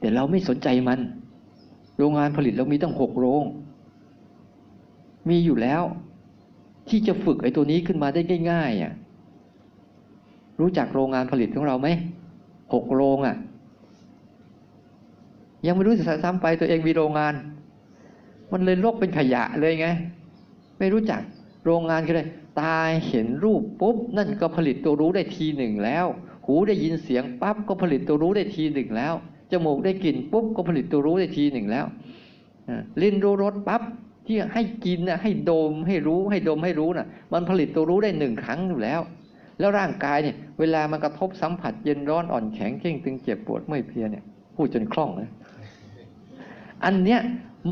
[0.00, 1.00] แต่เราไม่สนใจมัน
[1.98, 3.44] โรงงานผลิตเรามีตั้งหกโรง
[5.28, 5.82] มีอยู่แล้ว
[6.88, 8.92] ที่จะฝึกไอ้ตัวนี้ขึ้นมาได้ง่ายๆอะ
[10.60, 11.88] รู้จักโรงงานผลิตของเราไหม
[12.74, 13.36] หกโรงอะ
[15.66, 17.34] ยังไม่รู้จะซ้ำไปตัวเองมีโรงงาน
[18.52, 19.88] มันเลยโลกเป็นขยะเลยไง
[20.78, 21.20] ไม่รู้จัก
[21.64, 22.22] โรงงานคืออะไร
[22.60, 22.76] ตา
[23.08, 26.06] เห็นรูปปุ๊บนั่นก็ผลิตตัวรู้ได้ทีหนึ่งแล้ว
[26.46, 29.14] หูได้ยินเสียงปั๊บก็ผลิตตัวรู้ได้ทีหนึ่งแล้ว
[29.50, 31.86] จมูกได้กลิ่นปุ๊บก็ผลิตตัวรู้ได้ทีหนึ่งแล้ว
[33.02, 33.82] ลิ้นรู้รสปั๊บ
[34.26, 39.00] ที่ให้กินนะให้ดมให้รู้ให้ดมให้รู้นะ่ะ มันผลิตตัวรู้ได้หนึ่งครั้งอยู่แล้ว
[39.58, 45.28] แล้วร่างกายเนี่ย เวลามันกระทบสัมผัสเย็นร้อนอ่อนแข็งเข่งตึงเจ็บปวดเมื่อยเพลียเนี่ยพูดจนคล่องเลย
[46.84, 47.20] อันเนี้ย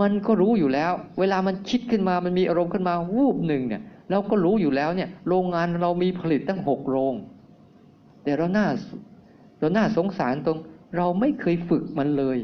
[0.01, 7.15] มันก็รู้อยู่แล้ว เวลามันคิดขึ้นมามันมีอารมณ์ขึ้นมาวูบหนึ่งเนี่ยเราก็รู้อยู่แล้วเนี่ย โรงงานเรามีผลิตตั้งหกโรง
[8.25, 8.67] แต่เราหน้า
[9.59, 10.59] เราหน้าสงสารตรง
[10.97, 12.39] เราไม่เคยฝึกมันเลย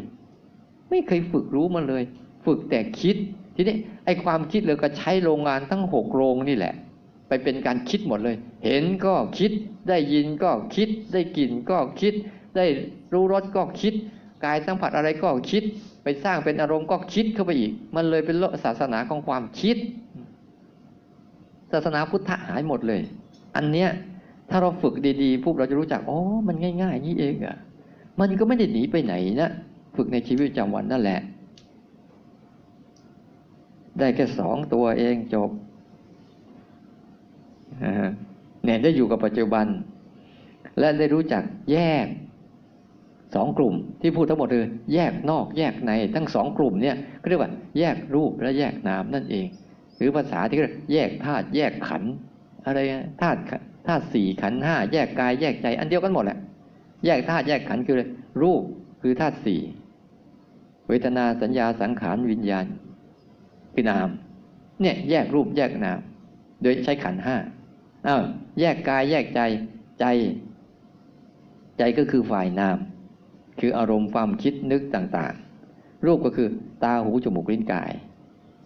[0.91, 2.03] ไม่เคยฝึกรู้มันเลย
[2.47, 3.17] ฝึกแต่คิด
[3.55, 6.75] ทีนี้ไอ้ความคิดเลยก็ใช้โรงงานทั้งหกโรงนี่แหละ
[7.29, 9.53] ไปเป็นการคิดหมดเลย เห็นก็คิด
[9.89, 12.15] ได้ยินก็คิด ได้กลิ่นก็คิด
[12.57, 12.67] ได้
[13.13, 13.95] รู้รสก็คิด
[14.45, 15.65] กายสัมผัสอะไรก็คิด
[16.09, 19.77] ไปสร้างเป็นอารมณ์ก็คิดเข้าไปอีก มันเลยเป็นโลกศาสนาของความคิด
[21.73, 23.01] ศาสนาพุทธะหายหมดเลย
[23.57, 23.91] อันเนี้ย
[24.51, 27.57] ถ้าเราฝึกดีๆปุ๊บเราจะรู้จักอ๋อมันง่ายๆนี่เองอะ่ะ
[28.21, 29.51] มันก็ไม่ได้หนีไปไหนนะ
[29.97, 31.21] ฝึกในชีวิตประจำวันนั่นแหละ
[33.99, 35.51] ได้แค่สองตัวเองจบ
[38.65, 39.67] เนี่ยได้อยู่กับปัจจุบัน
[40.79, 41.43] และได้รู้จัก
[41.73, 42.07] แยก
[43.35, 49.47] สองกลุ่มที่พูดทั้งหมดคือแยกนอกแยกในทั้งสองกลุ่มเนี่ยก็เรียกว่า แยกรูปและแยกนามนั่นเอง
[49.97, 52.03] หรือภาษาที่เรียกแยกธาตุแยกขัน
[52.65, 52.79] อะไร
[53.23, 53.41] ธาตุ
[53.87, 56.39] ธาตุสี่ขันห้าแยกกายแยกใจอันเดียวกันหมดแหละ
[57.05, 58.03] แยกธาตุแยกขันคือร
[58.43, 58.63] รูป
[59.03, 59.61] คือธาตุสี่
[60.89, 62.67] เวทนาสัญญาสังขารวิญญาณ
[63.75, 64.09] คือนาม
[64.81, 65.99] เนี่ยแยกรูปแยกนาม
[66.63, 67.37] โดยใช้ขันห้า
[68.07, 68.23] อ้าว
[68.61, 69.41] แยกกายแยกใจ
[70.01, 70.05] ใจ
[71.79, 72.79] ใจก็คือฝ่ายนาม
[73.61, 76.49] คืออารมณ์ความคิดนึกต่างๆ รูปก็คือ
[76.85, 77.93] ตาหูจมูกลิ้นกาย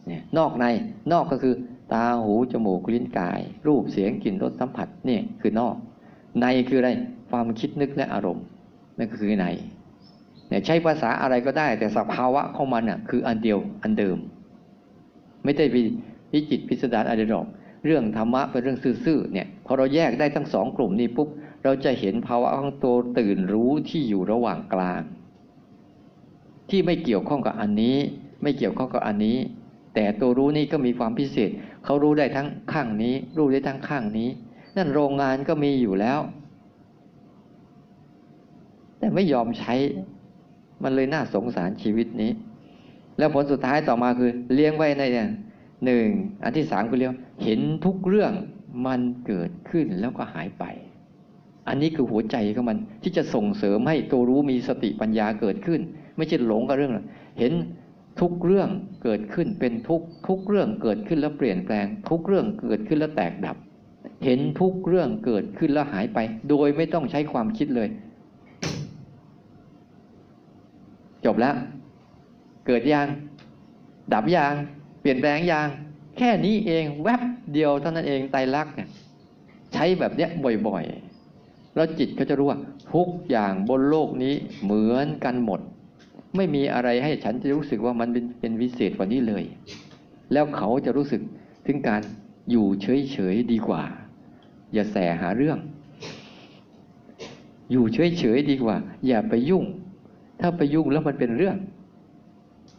[0.06, 0.64] เนี่ยนอกใน
[1.12, 1.54] นอกก็คือ
[1.94, 5.76] ตาหูจมูกลิ้นกาย รูปเสียงกลิ่นรสสัมผัสเนี่ยคือนอก
[6.40, 6.90] ในคืออะไร
[7.30, 8.44] ความคิดนึกและอารมณ์
[8.98, 9.46] นั่นก็คือใน
[10.48, 14.18] เนี่ยใช้ภาษาอะไรก็ได้ แต่สภาวะของมันน่ะคืออันเดียวอันเดิม
[15.44, 15.64] ไม่ได้
[16.32, 17.46] วิจิตพิสดารอะไรหรอก
[17.86, 21.28] เรื่องธรรมะเป็นเรื่องซื่อๆเนี่ยพอเราแยกได้ทั้งสองกลุ่มนี้ปุ๊บ
[21.64, 25.02] เราจะเห็นภาวะของตัวตื่นรู้ที่อยู่ระหว่างกลาง
[26.70, 27.96] ที่ไม่เกี่ยวข้องกับอันนี้
[28.42, 29.36] ไม่เกี่ยวข้องกับอันนี้
[29.94, 31.50] แต่ตัวรู้นี่ก็มีความพิเศษ
[31.84, 34.28] เขารู้ได้ทั้งข้างนี้ รู้ได้ทั้งข้างนี้
[34.76, 36.20] นั่นโรงงานก็มีอยู่แล้ว
[38.98, 39.74] แต่ไม่ยอมใช้
[40.82, 42.32] มันเลยน่าสงสารชีวิตนี้
[43.18, 45.28] แล้วผลสุดท้ายต่อมาคือ เลี้ยงไว้ในเนี่ย
[45.84, 46.06] หนึ่ง
[46.44, 48.32] อันที่สามคือเรียกเห็นทุกเรื่อง
[48.86, 50.64] มันเกิดขึ้นแล้วก็หายไป
[51.70, 55.80] อันนี้คือหัวใจของมันที่จะส่งเสริมให้ตัวรู้มีสติปัญญาเกิดขึ้น
[56.16, 56.92] ไม่ใช่หลงกับเรื่อง
[57.38, 57.52] เห็น
[58.20, 58.68] ทุกเรื่อง
[59.02, 63.56] เกิดขึ้นเป็นทุกทุกเรื่องเกิดขึ้นแล้วเปลี่ยนแปลง ทุกเรื่องเกิดขึ้นแล้วแตกดับ
[64.24, 66.18] เห็นทุกเรื่องเกิดขึ้นแล้วหายไป
[66.48, 67.88] โดยไม่ต้องใช้ความคิดเลย
[71.24, 71.54] จบแล้ว
[72.66, 73.06] เกิดยาง
[74.14, 74.54] ดับยาง
[75.00, 75.68] เปลี่ยนแปลงยาง
[76.18, 78.74] แค่นี้เองแวบเดียวเท่านั้นเองไตรลักษณ์
[79.74, 80.30] ใช้แบบเนี้ย
[80.68, 81.09] บ่อยๆ
[81.74, 82.58] แล้วจิตก็จะรู้ว่า
[82.92, 85.60] ทุกอย่างบนโลกนี้เหมือนกันหมด
[86.36, 89.44] ไม่มีอะไรให้ฉันจะรู้สึกว่ามันเป็นเป็นวิเศษกว่านี้เลย
[90.32, 91.20] แล้วเขาจะรู้สึก
[91.66, 92.02] ถึงการ
[92.50, 93.82] อยู่เฉยๆดีกว่า
[94.72, 95.58] อย่าแสหาเรื่อง
[97.72, 99.64] อยู่เฉยๆดีกว่า อย่าไปยุ่ง
[100.40, 101.56] ถ้าไปยุ่งแล้วมันเป็นเรื่อง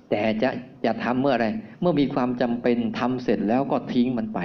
[0.09, 0.49] แต่จะ
[0.85, 1.47] จะทำเมื่อไร
[1.81, 4.39] เมื่อมีความจำเป็นทำเสร็จแล้วก็ทิ้งมันไป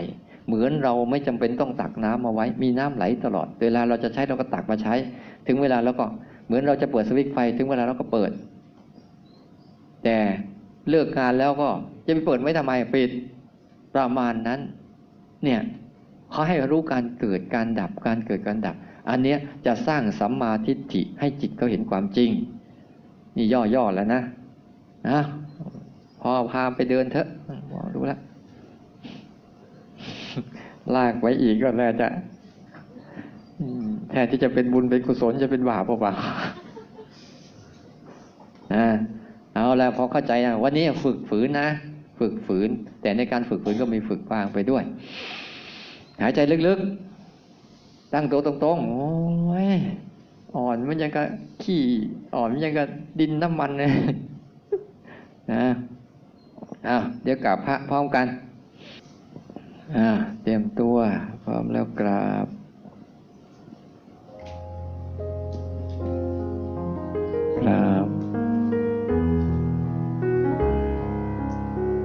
[0.47, 4.95] เหมือนเราไม่จำเป็นต้องตักน้ำมาไว้ มีน้ำไหลตลอด เวลาเราจะใช้เราก็ตักมาใช้
[5.47, 6.07] ถึงเวลาแล้วก็
[6.47, 8.31] เหมือนเราจะเปิดสวิตช์ไฟ ถึงเวลาเราก็เปิด
[10.05, 10.19] แต่
[10.89, 11.69] เลิกงานแล้วก็
[12.07, 13.11] จะไปเปิดไว้ทำไมปิด
[13.95, 14.61] ประมาณนั้น
[15.45, 15.61] เนี่ย
[16.31, 18.77] เขาให้รู้การเกิดการดับการเกิดการดับ
[19.11, 22.31] อันเนี้ยจะสร้างสัมมาทิฏฐิให้จิตเขาเห็นความจริง
[23.37, 24.23] นี่ย่อๆแล้วนะ
[25.09, 25.19] นะ
[26.21, 27.29] พอพาไปเดินเถอะ
[27.95, 28.21] รู้แล้ว
[30.95, 32.07] ลากไว้อีกก็น่าจะ
[34.11, 36.13] แทนที่จะเป็นบุญเป็นกุศลจะเป็นบาปเปล่า
[38.75, 38.87] นะ
[39.55, 41.69] เอาแล้วพอเข้าใจนะวันนี้ฝึกฝืนนะ
[42.19, 42.69] ฝึกฝืน
[43.03, 44.85] แต่ในการฝึกฝืนก็มีฝึกวางไปด้วย
[46.21, 49.71] หายใจลึกๆ ตั้งตัวตรงๆ โอ้ย
[50.57, 51.27] อ่อนมันยังกับ
[51.63, 51.81] ขี้
[52.35, 52.89] อ่อนมันยังกับ
[53.21, 53.91] ดินน้ำมันเลย
[55.53, 55.65] นะ
[56.89, 58.27] อ้าวเดี๋ยวกราบพระพร้อมกัน
[60.43, 60.97] เตรียมตัว
[61.45, 62.47] พร้อมแล้วกราบ
[67.61, 68.09] กราบ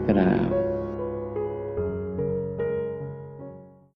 [0.08, 0.61] กราบ